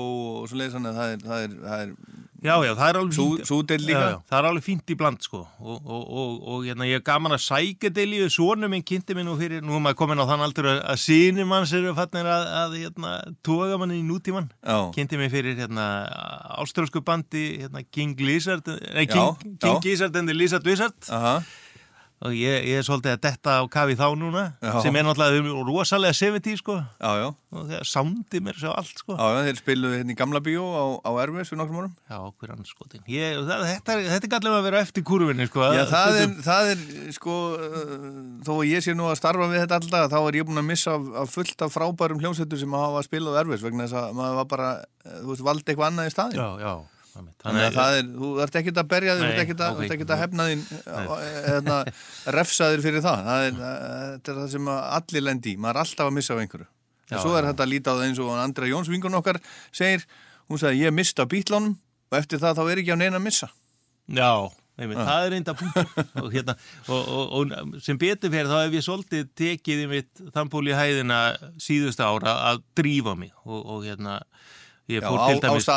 og 0.44 0.50
svo 0.52 0.60
leiðis 0.60 0.76
þannig 0.76 0.92
að 0.92 1.00
það 1.00 1.14
er, 1.16 1.26
það 1.30 1.44
er, 1.48 1.58
það 1.64 1.82
er 1.88 1.96
Já, 2.44 2.58
já, 2.68 2.74
það 2.76 2.90
er 2.90 2.98
alveg 3.00 3.14
Sú- 3.16 3.26
fínt. 3.38 3.48
súdeild 3.48 3.84
líka? 3.88 4.00
Já, 4.04 4.08
já, 4.12 4.18
það 4.28 4.38
er 4.42 4.46
alveg 4.50 4.64
fínt 4.66 4.92
í 4.92 4.96
bland, 5.00 5.22
sko. 5.24 5.40
Og, 5.64 5.78
og, 5.88 6.02
og, 6.12 6.32
og 6.52 6.66
hérna, 6.68 6.84
ég 6.90 6.98
er 7.00 7.04
gaman 7.08 7.32
að 7.38 7.40
sækja 7.46 7.92
deilíu, 7.96 8.26
svonu 8.28 8.68
minn 8.68 8.84
kynnti 8.84 9.16
minn 9.16 9.30
nú 9.32 9.38
fyrir, 9.40 9.64
nú 9.64 9.78
er 9.78 9.84
maður 9.86 9.96
komin 10.02 10.20
á 10.20 10.28
þann 10.28 10.44
aldur 10.44 10.68
að, 10.74 10.82
að 10.92 11.00
sinni 11.06 11.46
manns 11.48 11.72
eru 11.72 11.94
fannir 11.96 12.28
að, 12.28 12.44
að 12.66 12.76
hérna, 12.82 13.14
toga 13.48 13.78
manni 13.80 14.02
í 14.02 14.04
nútíman. 14.04 14.52
Kynnti 14.92 15.22
mig 15.22 15.32
fyrir, 15.32 15.56
hérna, 15.56 15.88
ástrálsku 16.60 17.00
bandi, 17.08 17.46
hérna, 17.64 17.86
King 17.96 18.20
Lizard, 18.20 18.68
nei, 18.92 19.06
King, 19.08 19.40
King 19.40 19.58
já. 19.64 19.80
Gizzard 19.88 20.20
and 20.20 20.28
the 20.28 20.36
Lizard 20.36 20.68
Wizard. 20.68 21.00
Aha, 21.16 21.38
Og 22.24 22.32
ég, 22.32 22.64
ég 22.70 22.80
er 22.80 22.86
svolítið 22.88 23.18
að 23.18 23.22
detta 23.26 23.54
á 23.60 23.64
kafi 23.68 23.98
þá 24.00 24.06
núna, 24.16 24.44
Já. 24.64 24.78
sem 24.80 24.96
er 24.96 25.04
náttúrulega 25.04 25.64
rosalega 25.68 26.16
70, 26.16 26.56
sko. 26.62 26.78
já, 26.80 27.10
já, 27.20 27.26
Og 27.52 27.66
það 27.68 27.82
sándi 27.86 28.40
mér 28.40 28.56
svo 28.62 28.72
allt, 28.80 28.94
sko. 29.02 29.18
já, 29.20 29.42
þeir 29.44 29.58
spiluðu 29.60 29.98
hérna 30.00 30.14
í 30.14 30.18
gamla 30.22 30.40
bíó 30.40 30.64
á, 30.72 30.84
á 31.04 31.12
Erfis 31.20 31.52
fyrir 31.52 31.60
nokkrum 31.60 31.82
árum. 31.82 31.92
Já, 32.08 32.20
hver 32.40 32.54
annars 32.56 32.72
skotin. 32.72 33.04
Ég, 33.12 33.42
það, 33.44 33.66
þetta, 33.74 33.98
þetta 34.14 34.30
er 34.30 34.34
gallum 34.38 34.56
að 34.56 34.64
vera 34.70 34.82
eftir 34.88 35.04
kurvinni, 35.04 35.50
sko. 35.52 35.68
Já, 35.76 35.84
það 35.92 36.22
er, 36.22 36.32
það 36.48 36.72
er, 36.72 36.86
sko, 37.20 37.36
uh, 37.60 38.08
þó 38.48 38.54
að 38.56 38.72
ég 38.72 38.88
sé 38.88 38.96
nú 38.96 39.10
að 39.12 39.20
starfa 39.20 39.52
við 39.52 39.66
þetta 39.66 39.82
alltaf, 39.82 40.08
þá 40.16 40.20
er 40.24 40.40
ég 40.40 40.48
búin 40.48 40.64
að 40.64 40.70
missa 40.72 40.96
af, 40.96 41.12
af 41.26 41.36
fullt 41.36 41.68
af 41.68 41.76
frábærum 41.76 42.24
hljómsveitur 42.24 42.64
sem 42.64 42.80
hafa 42.80 43.04
spilað 43.04 43.36
á 43.36 43.42
Erfis 43.44 43.68
vegna 43.68 43.84
þess 43.90 44.00
að 44.00 44.18
maður 44.22 44.40
var 44.40 44.50
bara, 44.56 44.72
uh, 45.04 45.20
þú 45.20 45.34
veist, 45.36 45.46
valdi 45.52 45.68
eitthvað 45.68 45.92
annað 45.92 46.08
í 46.08 46.16
staðin. 46.16 46.40
Já, 46.40 46.50
já. 46.64 46.74
Þannig 47.14 47.64
að 47.68 47.76
það 47.76 47.96
er, 47.98 48.08
þú 48.18 48.30
ert 48.42 48.56
ekkert 48.58 48.80
að 48.82 48.88
berja 48.90 49.14
þig, 49.14 49.24
þú 49.24 49.30
ert 49.30 49.42
ekkert 49.44 49.64
að, 49.64 49.74
ok. 49.74 49.84
okay. 49.86 50.06
að 50.08 50.22
hefna 50.24 50.46
þín, 50.50 50.64
hérna, 51.46 51.76
refsa 52.38 52.70
þér 52.74 52.84
fyrir 52.88 53.04
það. 53.06 53.28
Það 53.28 53.48
er, 53.48 53.60
er 54.16 54.40
það 54.40 54.48
sem 54.56 54.72
allir 54.74 55.26
lendi 55.28 55.54
í, 55.54 55.60
maður 55.60 55.78
er 55.78 55.82
alltaf 55.84 56.10
að 56.10 56.16
missa 56.18 56.34
af 56.34 56.42
einhverju. 56.42 56.70
Já, 57.04 57.18
En 57.18 57.22
svo 57.22 57.36
er 57.36 57.44
já. 57.44 57.50
þetta 57.52 57.66
að 57.68 57.72
líta 57.74 57.94
á 57.94 57.96
það 57.98 58.06
eins 58.08 58.24
og 58.24 58.34
Andra 58.40 58.70
Jóns 58.72 58.90
vingun 58.90 59.20
okkar 59.20 59.40
segir, 59.76 60.08
hún 60.50 60.62
sagði 60.62 60.86
ég 60.88 60.96
mista 60.96 61.28
bítlánum 61.30 61.76
og 62.10 62.18
eftir 62.18 62.42
það 62.42 62.60
þá 62.60 62.64
er 62.66 62.82
ekki 62.82 62.96
á 62.96 63.02
neina 63.04 63.20
að 63.20 63.26
missa. 63.28 63.50
Já, 64.10 64.32
einmitt, 64.80 65.02
það 65.04 65.28
er 65.28 65.32
reynda 65.36 65.56
punktur 65.60 65.92
og, 66.24 66.30
hérna, 66.34 66.56
og, 66.88 67.12
og, 67.20 67.36
og 67.38 67.78
sem 67.86 68.00
betur 68.02 68.34
fyrir 68.34 68.50
þá 68.50 68.58
hef 68.64 68.78
ég 68.80 68.88
svolítið 68.88 69.30
tekið 69.44 69.84
í 69.84 69.90
mitt 69.92 70.24
þambúl 70.34 70.66
í 70.72 70.78
hæðina 70.78 71.20
síðustu 71.62 72.08
ára 72.08 72.40
að 72.50 72.64
drífa 72.80 73.14
mig 73.20 73.36
og, 73.46 73.60
og 73.62 73.86
hérna 73.86 74.18
ég 74.90 75.04
Já, 75.04 75.08
fór 75.08 75.22
á, 75.22 75.26
til 75.30 75.44
dæmis. 75.44 75.70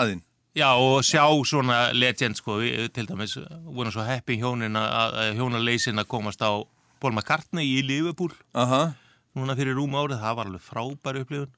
Já, 0.57 0.71
og 0.81 1.03
sjá 1.05 1.21
svona 1.45 1.91
legend 1.93 2.39
sko, 2.39 2.59
til 2.97 3.09
dæmis 3.11 3.37
vorum 3.67 3.93
svo 3.93 4.07
heppi 4.09 4.39
hjónin 4.41 4.79
að 4.81 5.35
hjónaleysin 5.37 6.01
að 6.01 6.09
komast 6.09 6.41
á 6.41 6.57
Paul 7.01 7.13
McCartney 7.13 7.67
í 7.77 7.83
Liverpool. 7.85 8.33
Aha, 8.57 8.95
núna 9.37 9.57
fyrir 9.59 9.77
rúm 9.77 9.93
árið, 10.01 10.23
það 10.23 10.39
var 10.39 10.49
alveg 10.49 10.65
frábær 10.65 11.21
upplifun. 11.21 11.53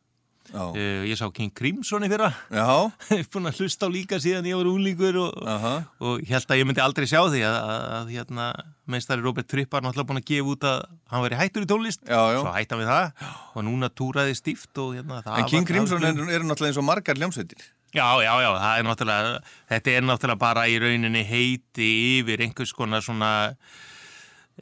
Uh, 0.48 1.04
ég 1.04 1.12
sá 1.20 1.26
King 1.36 1.52
Crimson 1.52 2.06
í 2.06 2.08
fyrra. 2.08 2.30
Já, 2.48 2.88
búin 3.34 3.50
að 3.50 3.58
hlusta 3.60 3.84
á 3.84 3.92
líka 3.92 4.16
síðan 4.16 4.46
ég 4.48 4.56
var 4.56 4.70
úlíkur 4.70 5.18
og, 5.20 5.42
aha, 5.44 5.72
og 6.00 6.22
ég 6.24 6.32
held 6.32 6.54
að 6.54 6.62
ég 6.62 6.68
myndi 6.70 6.80
aldrei 6.80 7.04
sjá 7.10 7.20
því 7.28 7.42
að, 7.44 7.56
að, 7.60 7.82
að 7.98 8.12
hérna, 8.16 8.46
meistari 8.88 9.26
Robert 9.26 9.50
Tripp 9.52 9.76
var 9.76 9.84
náttúrulega 9.84 10.08
búin 10.08 10.22
að 10.22 10.28
gefa 10.32 10.54
út 10.56 10.66
að 10.70 10.78
hann 11.12 11.24
veri 11.26 11.38
hættur 11.42 11.66
í 11.66 11.68
tónlist. 11.68 12.00
Já, 12.08 12.22
já. 12.32 12.40
svo 12.40 12.54
hætti 12.56 12.74
hann 12.74 12.82
við 12.82 12.90
það. 12.94 13.26
Og 13.52 13.66
núna 13.68 13.92
túraði 13.92 14.38
stíft 14.40 14.80
og 14.82 14.96
hérna 14.96 15.20
En 15.36 15.50
King 15.52 15.68
Crimson 15.68 16.00
var- 16.00 16.16
er 16.16 16.48
náttúrulega 16.48 16.72
eins 16.72 16.80
og 16.80 16.88
margar 16.88 17.20
hljómsveitir. 17.20 17.68
Já, 17.96 18.08
já, 18.20 18.32
já, 18.44 18.50
það 18.52 18.74
er 18.78 18.84
náttúrulega 18.84 19.38
þetta 19.70 19.94
er 19.94 20.04
náttúrulega 20.04 20.42
bara 20.42 20.66
í 20.68 20.76
rauninni 20.82 21.22
heiti 21.24 21.88
yfir 22.18 22.42
einhvers 22.44 22.74
konar 22.76 23.04
svona 23.04 23.30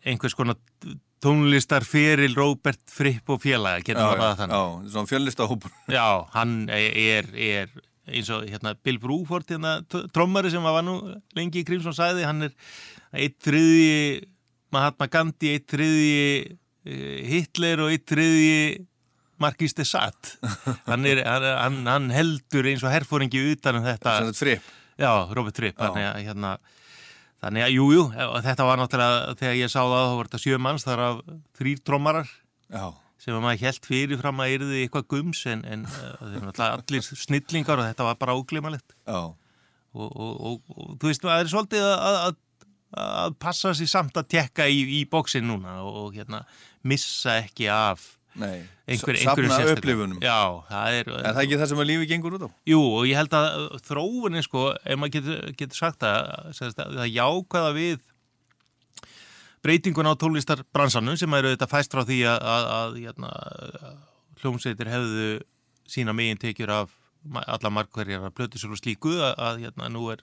einhvers 0.07 0.37
konar 0.39 0.61
tónlistar 1.25 1.83
fyrir 1.87 2.37
Robert 2.37 2.83
Fripp 2.93 3.33
og 3.35 3.43
félaga, 3.43 3.83
getur 3.83 4.05
maður 4.05 4.25
að 4.29 4.41
þannig 4.43 4.57
já, 4.61 4.91
svona 4.95 5.11
fjölista 5.11 5.47
hópur. 5.49 5.73
Já, 5.91 6.07
hann 6.37 6.57
er, 6.71 7.31
er 7.35 7.73
eins 8.07 8.31
og 8.31 8.45
hérna, 8.47 8.77
Bill 8.87 9.01
Bruford 9.03 9.49
hérna, 9.51 9.79
trommari 10.15 10.53
sem 10.53 10.63
var 10.63 10.85
nú 10.87 10.99
lengi 11.37 11.63
í 11.63 11.67
Crimson 11.67 11.97
sæði, 11.97 12.27
hann 12.29 12.47
er 12.47 12.55
eitt 13.17 13.41
þriðji 13.47 14.27
Mahatma 14.75 15.09
Gandhi, 15.11 15.55
eitt 15.57 15.67
þriðji 15.73 16.21
eh, 16.45 17.19
Hitler 17.31 17.83
og 17.87 17.95
eitt 17.95 18.07
þriðji 18.11 18.61
Marquis 19.43 19.75
de 19.77 19.85
Sade 19.87 20.35
hann, 20.89 21.07
er, 21.09 21.23
hann, 21.27 21.79
hann, 21.87 22.11
heldur 22.15 22.69
eins 22.71 22.85
og 22.87 22.93
herfóringi 22.95 23.43
utan 23.53 23.81
um 23.81 23.87
þetta 23.87 24.19
Svona 24.19 24.33
þetta 24.33 24.45
frip. 24.45 24.75
Já, 24.97 25.11
Robert 25.37 25.57
Tripp 25.57 25.77
Já. 25.77 25.87
þannig 25.87 26.07
að, 26.09 26.21
hérna, 26.27 26.53
þannig 27.45 27.67
að, 27.67 27.73
jú, 27.77 27.89
jú 27.95 28.05
þetta 28.47 28.69
var 28.69 28.81
náttúrulega, 28.81 29.35
þegar 29.41 29.59
ég 29.61 29.73
sá 29.73 29.81
það 29.83 30.07
þá 30.07 30.15
var 30.19 30.31
þetta 30.31 30.43
sjö 30.45 30.61
manns, 30.67 30.87
þar 30.87 31.05
af 31.07 31.21
þrýr 31.59 31.83
trommarar 31.85 32.31
Já, 32.73 32.87
sem 33.23 33.37
að 33.37 33.45
maður 33.45 33.67
held 33.67 33.91
fyrir 33.91 34.23
fram 34.23 34.43
að 34.45 34.55
yrði 34.57 34.85
eitthvað 34.85 35.09
gums 35.13 35.45
en, 35.53 35.65
en 35.69 35.85
náttúrulega 35.87 36.71
allir 36.81 37.07
snillingar 37.27 37.83
og 37.83 37.91
þetta 37.91 38.09
var 38.09 38.19
bara 38.21 38.37
óglimalegt 38.39 38.97
já, 38.97 39.21
og, 39.97 40.09
og, 40.11 40.33
og, 40.33 40.75
og 40.77 40.97
þú 41.01 41.11
veist, 41.11 41.25
það 41.25 41.43
er 41.43 41.53
svolítið 41.53 41.87
að, 41.87 42.19
að, 42.25 42.41
að 43.05 43.37
passa 43.43 43.73
sér 43.77 43.91
samt 43.91 44.21
að 44.21 44.31
tekka 44.37 44.69
í, 44.69 44.83
í 45.01 45.05
bóksin 45.11 45.47
núna 45.49 45.81
og, 45.85 46.13
hérna, 46.17 46.45
missa 46.87 47.41
ekki 47.43 47.69
af. 47.73 48.16
Einhver, 48.37 48.67
Sa- 48.87 48.93
einhverju 48.93 49.23
Safna 49.25 49.57
sérstöku. 49.59 49.79
upplifunum. 49.81 50.19
Já, 50.23 50.39
það 50.71 50.99
er, 51.01 51.09
Er 51.17 51.33
það 51.35 51.43
ekki 51.45 51.59
það 51.63 51.69
sem 51.73 51.79
að 51.85 51.89
lífi 51.91 52.09
gengur 52.11 52.37
út 52.39 52.45
á? 52.47 52.51
Jú, 52.69 52.81
og 52.99 53.07
ég 53.09 53.17
held 53.17 53.31
að 53.39 53.81
þróunin, 53.89 54.43
sko, 54.47 54.67
ef 54.85 54.99
maður 55.01 55.15
getur, 55.17 55.41
getur 55.63 55.77
sagt 55.81 55.99
það, 56.05 56.53
það 56.77 57.09
jákvæða 57.17 57.73
við 57.79 57.99
breytingun 59.67 60.07
á 60.07 60.15
tólistarbransanum 60.15 61.17
sem 61.19 61.33
eru 61.35 61.51
þetta 61.55 61.67
fæst 61.71 61.95
frá 61.95 62.05
því 62.07 62.21
að, 62.31 62.45
að, 62.55 62.67
að 62.77 62.99
hérna, 63.03 63.31
hljómsveitir 64.43 64.91
hefðu 64.93 65.27
sína 65.91 66.15
megin 66.15 66.39
tekjur 66.39 66.71
af 66.71 66.93
alla 67.47 67.71
markverjar 67.75 68.29
að 68.29 68.35
plötu 68.39 68.61
svo 68.63 68.77
slíku 68.79 69.17
að, 69.19 69.33
að 69.43 69.65
hérna, 69.65 69.89
nú 69.91 70.05
er 70.15 70.23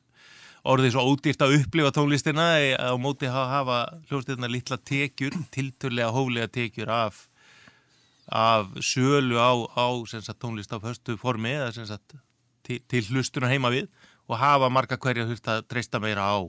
orðið 0.63 0.93
svo 0.95 1.03
ódýrt 1.11 1.41
að 1.43 1.57
upplifa 1.57 1.91
tónlistina 1.91 2.45
eh, 2.61 2.77
á 2.79 2.95
móti 2.95 3.27
að 3.27 3.49
hafa 3.51 3.79
hljómsveitirna 4.07 4.47
litla 4.53 4.77
tekjur, 4.79 5.35
tilturlega 5.51 6.13
hóflega 6.15 6.47
tekjur 6.55 6.93
af 6.95 7.25
af 8.27 8.71
sölu 8.79 9.37
á, 9.39 9.51
á 9.75 9.87
sagt, 10.07 10.39
tónlist 10.39 10.71
á 10.71 10.79
föstu 10.79 11.17
formi 11.19 11.51
eða 11.57 11.85
sagt, 11.85 12.15
til, 12.63 12.79
til 12.87 13.03
hlustuna 13.11 13.51
heima 13.51 13.71
við 13.73 13.89
og 14.29 14.39
hafa 14.39 14.69
marga 14.71 14.97
hverja 14.97 15.27
þurft 15.27 15.49
að 15.51 15.65
treysta 15.67 15.99
meira 15.99 16.23
á 16.23 16.39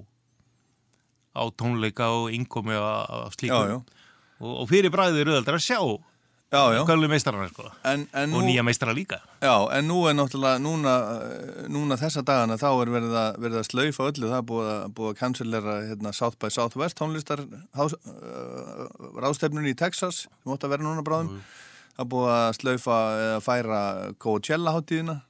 á 1.34 1.42
tónleika 1.58 2.10
og 2.14 2.30
innkomi 2.30 2.76
á, 2.78 3.02
á 3.10 3.28
slíku 3.34 3.58
Já, 3.58 3.74
já. 3.74 3.78
Og, 4.42 4.52
og 4.62 4.68
fyrir 4.70 4.90
bræðið 4.90 5.24
eru 5.24 5.34
öðaldar 5.34 5.58
að 5.58 5.66
sjá 5.66 5.80
Gömlu 6.88 7.08
meistarana 7.10 7.48
sko. 7.50 7.66
En, 7.88 8.06
en 8.14 8.30
nú, 8.30 8.38
og 8.40 8.46
nýja 8.46 8.62
meistara 8.66 8.94
líka. 8.96 9.18
Já, 9.42 9.54
en 9.76 9.88
nú 9.90 10.04
er 10.08 10.16
náttúrulega, 10.16 10.60
núna, 10.62 10.94
eh, 11.24 11.66
núna 11.72 11.98
þessa 12.00 12.22
dagana 12.26 12.56
þá 12.60 12.68
er 12.70 12.92
verið 12.94 13.18
að, 13.20 13.38
verið 13.44 13.60
að 13.60 13.68
slaufa 13.68 14.08
öllu, 14.12 14.30
það 14.30 14.38
er 14.38 14.48
búið 14.50 14.70
að, 14.72 15.02
að 15.08 15.18
cancellera 15.20 15.76
hérna, 15.90 16.14
South 16.16 16.38
by 16.42 16.50
Southwest 16.54 16.98
tónlistar 17.00 17.44
hás, 17.76 17.98
uh, 18.06 18.88
rástefnunni 19.24 19.74
í 19.74 19.78
Texas, 19.78 20.24
sem 20.30 20.54
átt 20.54 20.66
að 20.66 20.76
vera 20.76 20.86
núna 20.86 21.04
bráðum, 21.06 21.38
það 21.94 22.04
er 22.06 22.10
búið 22.16 22.34
að 22.38 22.50
slaufa 22.60 22.98
eða 23.20 23.44
færa 23.44 23.84
Coachella 24.22 24.74
hátíðina. 24.78 25.20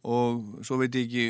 Og 0.00 0.64
svo 0.64 0.78
veit 0.80 0.94
ég 0.96 1.10
ekki 1.10 1.24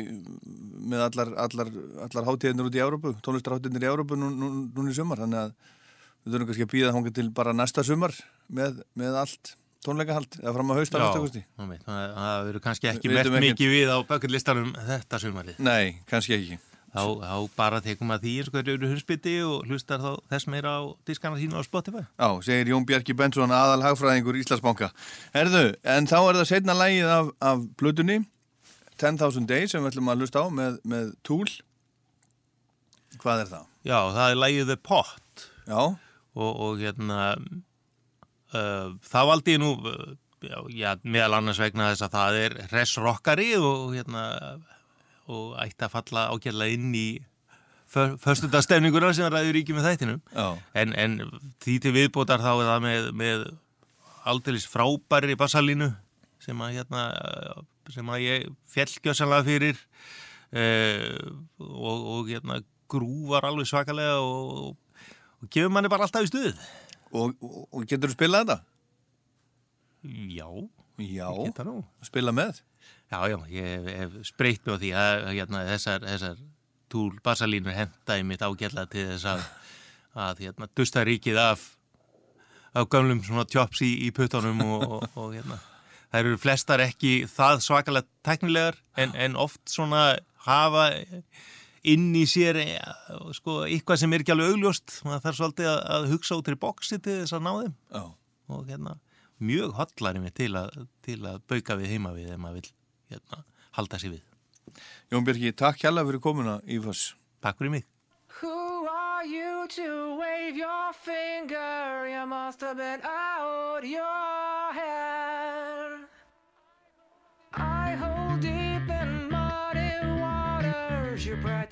með 0.87 1.01
allar, 1.09 1.33
allar, 1.43 1.71
allar 2.05 2.27
hátíðinir 2.29 2.69
út 2.69 2.77
í 2.77 2.79
Európu, 2.79 3.11
tónlistarhátíðinir 3.25 3.83
í 3.83 3.89
Európu 3.89 4.15
nú, 4.15 4.29
nú, 4.31 4.51
núna 4.71 4.93
í 4.93 4.95
sumar, 4.95 5.19
þannig 5.19 5.41
að 5.41 5.79
við 6.25 6.33
þurfum 6.35 6.49
kannski 6.51 6.65
að 6.67 6.73
býða 6.75 6.93
þangað 6.95 7.15
til 7.19 7.27
bara 7.41 7.53
næsta 7.57 7.83
sumar 7.87 8.13
með, 8.49 8.81
með 8.99 9.15
allt 9.23 9.53
tónleikahald 9.81 10.35
eða 10.43 10.51
fram 10.53 10.73
að 10.73 10.81
hausta 10.81 10.99
Já, 10.99 11.03
næsta 11.07 11.21
kosti. 11.23 11.39
einmitt, 11.57 11.85
það 11.87 12.43
verður 12.49 12.63
kannski 12.67 12.89
ekki 12.91 13.09
ekkert. 13.09 13.39
mikið 13.41 13.71
við 13.73 13.89
á 13.89 13.97
bökullistanum 14.11 14.75
þetta 14.89 15.19
sumarið 15.23 15.63
Nei, 15.65 15.95
kannski 16.11 16.35
ekki. 16.37 16.57
þá, 16.93 17.01
þá 17.23 17.33
bara 17.57 17.79
tekum 17.81 18.13
að 18.13 18.27
því 18.27 18.33
eins 18.37 18.51
og 18.51 18.57
hverju 18.59 18.75
eru 18.77 18.91
hundsbytti 18.91 19.33
og 19.47 19.65
hlustar 19.71 20.03
þá 20.03 20.11
þess 20.35 20.49
meira 20.53 20.75
á 20.77 20.81
diskana 21.09 21.39
sína 21.41 21.57
á 21.57 21.65
Spotify 21.65 22.03
Já, 22.05 22.27
segir 22.45 22.69
Jón 22.75 22.85
Bjarki 22.85 23.15
Bensson, 23.17 23.49
aðal 23.57 23.81
hagfræðingur 23.87 24.37
Íslandsbanka. 24.43 24.91
Herðu, 25.33 25.63
en 25.81 26.05
þá 26.11 26.17
er 26.19 26.39
það 26.43 26.47
setna 26.51 26.77
lægið 26.77 27.09
af, 27.15 27.33
af 27.41 27.65
Plutunni, 27.81 28.19
10.000 29.01 29.49
Days, 29.49 29.71
sem 29.73 29.81
við 29.81 29.95
ætlum 29.95 30.11
að 30.13 30.21
hlusta 30.21 30.45
á 30.45 30.47
með, 30.53 30.77
með 30.85 31.09
Tool. 31.25 31.47
Hvað 33.21 33.43
er 33.47 33.49
það? 33.55 33.65
Já, 33.89 33.97
það 34.13 34.25
er 34.35 34.39
lægið 34.45 34.69
The 34.69 34.77
Pot 34.85 35.47
Já, 35.71 35.81
og, 36.37 36.51
og 36.51 36.81
hérna 36.81 37.21
uh, 38.55 38.91
það 39.07 39.31
valdi 39.31 39.55
ég 39.55 39.63
nú 39.63 39.71
uh, 39.79 40.13
já, 40.41 40.57
já, 40.73 40.91
meðal 41.03 41.39
annars 41.39 41.61
vegna 41.61 41.91
þess 41.91 42.07
að 42.07 42.15
það 42.17 42.39
er 42.45 42.57
hressrokkari 42.71 43.49
og 43.59 43.91
hérna 43.95 44.23
og 45.31 45.53
ætti 45.61 45.85
að 45.85 45.93
falla 45.93 46.29
ágjörlega 46.33 46.75
inn 46.75 46.95
í 46.97 47.09
förstundastefninguna 47.91 49.11
sem 49.15 49.27
ræður 49.27 49.57
ríki 49.57 49.75
með 49.75 49.89
þættinum. 49.89 50.21
En, 50.79 50.93
en 50.95 51.17
því 51.63 51.75
til 51.83 51.91
viðbótar 51.95 52.43
þá 52.43 52.51
er 52.53 52.69
það 52.69 52.85
með, 52.85 53.09
með 53.19 53.43
aldeilis 54.31 54.67
frábæri 54.69 55.35
bassalínu 55.39 55.91
sem 56.41 56.63
að 56.63 56.77
hérna 56.79 57.03
sem 57.91 58.11
að 58.13 58.23
ég 58.23 58.45
fjellgjössanlega 58.71 59.47
fyrir 59.47 59.81
uh, 60.55 61.31
og, 61.59 62.07
og 62.15 62.31
hérna 62.31 62.61
grúvar 62.91 63.47
alveg 63.47 63.69
svakalega 63.69 64.19
og, 64.23 64.71
og 65.41 65.49
gefur 65.49 65.73
manni 65.73 65.91
bara 65.91 66.07
alltaf 66.07 66.27
í 66.27 66.31
stuð 66.31 66.53
og, 67.11 67.33
og, 67.41 67.63
og 67.71 67.87
getur 67.89 68.11
þú 68.11 68.17
spilað 68.17 68.45
þetta? 68.45 68.59
Já, 70.31 70.47
Já, 71.01 71.29
spila 72.05 72.33
með. 72.35 72.61
Já, 73.11 73.19
já, 73.31 73.37
ég 73.51 73.87
hef, 73.87 74.15
spreytt 74.27 74.67
á 74.69 74.75
því 74.77 74.91
að 74.97 75.27
hérna, 75.33 75.63
þessar, 75.67 76.05
þessar 76.05 76.41
túl 76.91 77.11
basalínur 77.23 77.75
hendaði 77.75 78.25
mitt 78.27 78.43
ágjalla 78.43 78.85
til 78.91 79.07
þess 79.09 79.27
að, 79.31 79.43
að 80.27 80.43
hérna, 80.45 80.69
dusta 80.77 81.03
ríkið 81.07 81.39
af, 81.41 81.65
af 82.75 82.89
gamlum 82.91 83.23
svona 83.25 83.47
tjóps 83.49 83.83
í, 83.85 83.91
í 84.07 84.11
puttunum 84.15 84.61
og, 84.67 84.85
og, 84.85 85.07
og 85.15 85.33
hérna, 85.35 85.59
það 86.11 86.21
eru 86.21 86.41
flestar 86.41 86.83
ekki 86.85 87.13
það 87.31 87.63
svakalega 87.67 88.09
teknilegar 88.27 88.79
en, 88.99 89.15
en 89.15 89.39
oft 89.39 89.63
svona 89.71 90.05
hafa 90.45 90.89
inn 91.87 92.11
í 92.17 92.25
sér 92.29 92.59
ja, 92.61 92.95
sko, 93.35 93.61
eitthvað 93.65 94.01
sem 94.03 94.13
er 94.13 94.23
ekki 94.23 94.33
alveg 94.35 94.55
augljóst, 94.55 94.97
maður 95.07 95.23
þarf 95.25 95.39
svolítið 95.39 95.69
að, 95.71 95.79
að 95.95 96.09
hugsa 96.11 96.37
út 96.37 96.51
í 96.51 96.57
bóksi 96.61 96.99
til 96.99 97.15
þess 97.21 97.37
að 97.37 97.45
ná 97.47 97.51
þeim 97.55 97.73
Já. 97.73 98.03
og 98.55 98.67
hérna, 98.69 98.97
mjög 99.41 99.77
hotlari 99.79 100.21
mig 100.21 100.35
til 100.37 100.51
að, 100.59 100.83
til 101.05 101.17
að 101.25 101.41
bauka 101.49 101.79
við 101.79 101.95
heima 101.95 102.13
við 102.17 102.35
ef 102.35 102.43
maður 102.43 102.59
vil 102.59 102.75
hérna, 103.15 103.41
halda 103.79 104.01
sér 104.01 104.15
við. 104.17 104.27
Jón 105.11 105.25
Björki, 105.27 105.55
takk 105.57 105.81
hjalla 105.81 106.05
fyrir 106.07 106.23
komuna 106.23 106.59
í 106.69 106.77
Foss. 106.83 107.15
Takk 107.41 107.57
fyrir 107.59 107.73
mig. 107.73 107.87
Who 108.39 108.87
are 108.87 109.25
you 109.25 109.67
to 109.75 110.15
wave 110.21 110.55
your 110.55 110.93
finger? 110.93 112.07
You 112.07 112.25
must 112.29 112.61
have 112.61 112.77
been 112.77 113.01
out 113.03 113.83
your 113.83 114.30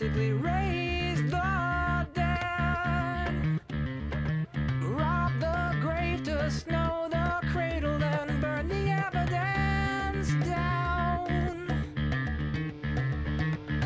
You 0.09 0.15
practically 0.15 0.33
raised 0.33 1.29
the 1.29 2.07
dead. 2.13 3.59
Rob 4.81 5.31
the 5.39 5.75
grave 5.81 6.23
to 6.23 6.49
snow 6.49 7.07
the 7.11 7.47
cradle, 7.51 7.99
then 7.99 8.41
burn 8.41 8.67
the 8.67 8.89
evidence 8.89 10.33
down. 10.45 11.27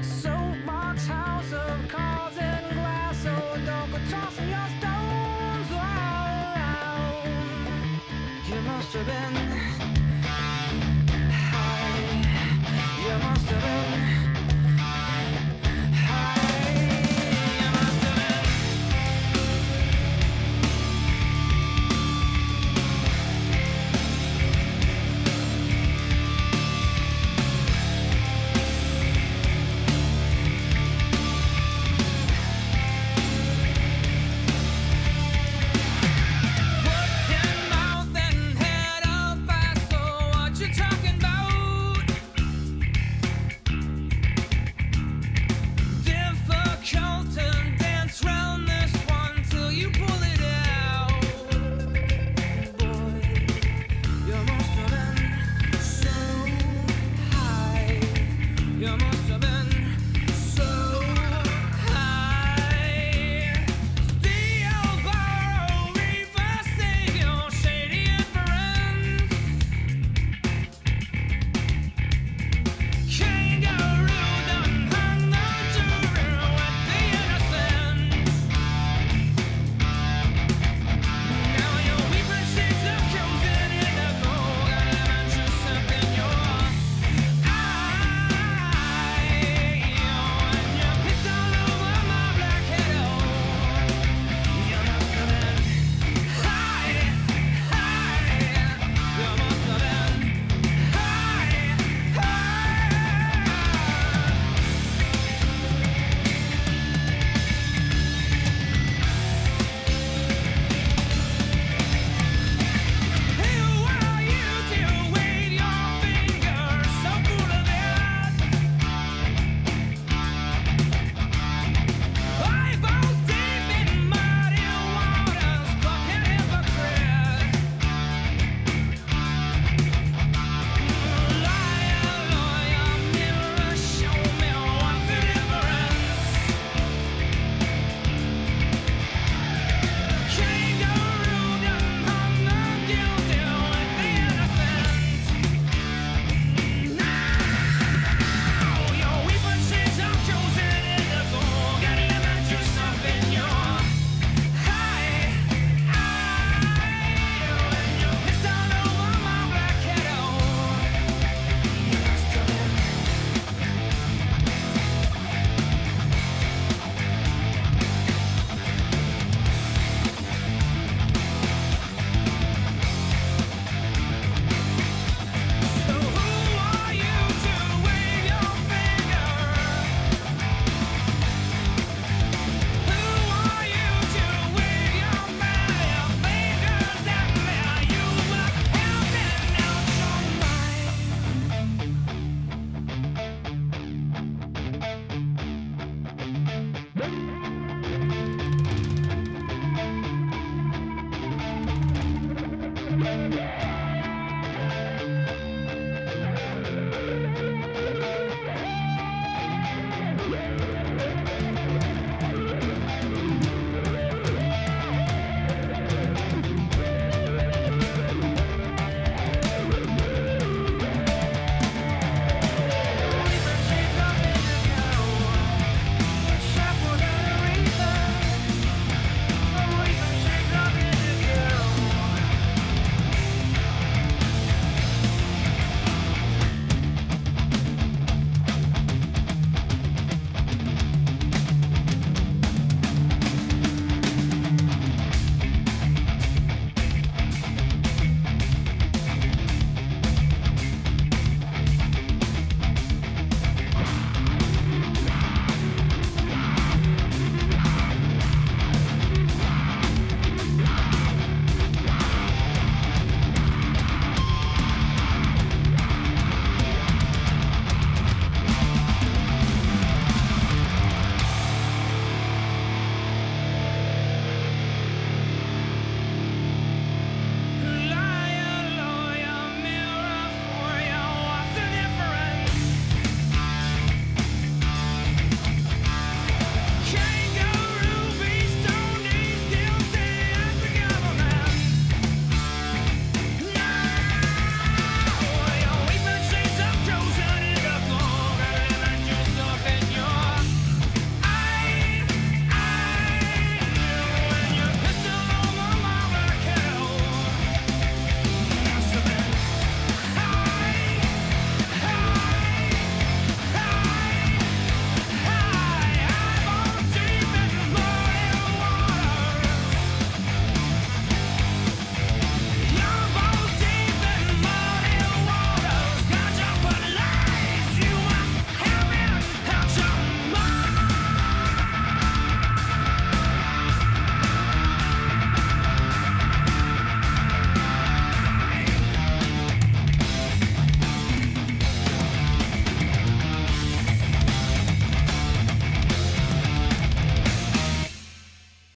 Soapbox 0.02 1.06
house 1.08 1.52
of 1.52 1.80
and 2.38 2.74
glass, 2.74 3.24
so 3.24 3.58
don't 3.66 3.92
go 3.92 3.98
tossing 4.10 4.50
your 4.50 4.68
stones 4.80 5.72
around. 5.72 7.28
You 8.48 8.62
must 8.62 8.94
have 8.94 9.06
been 9.06 9.83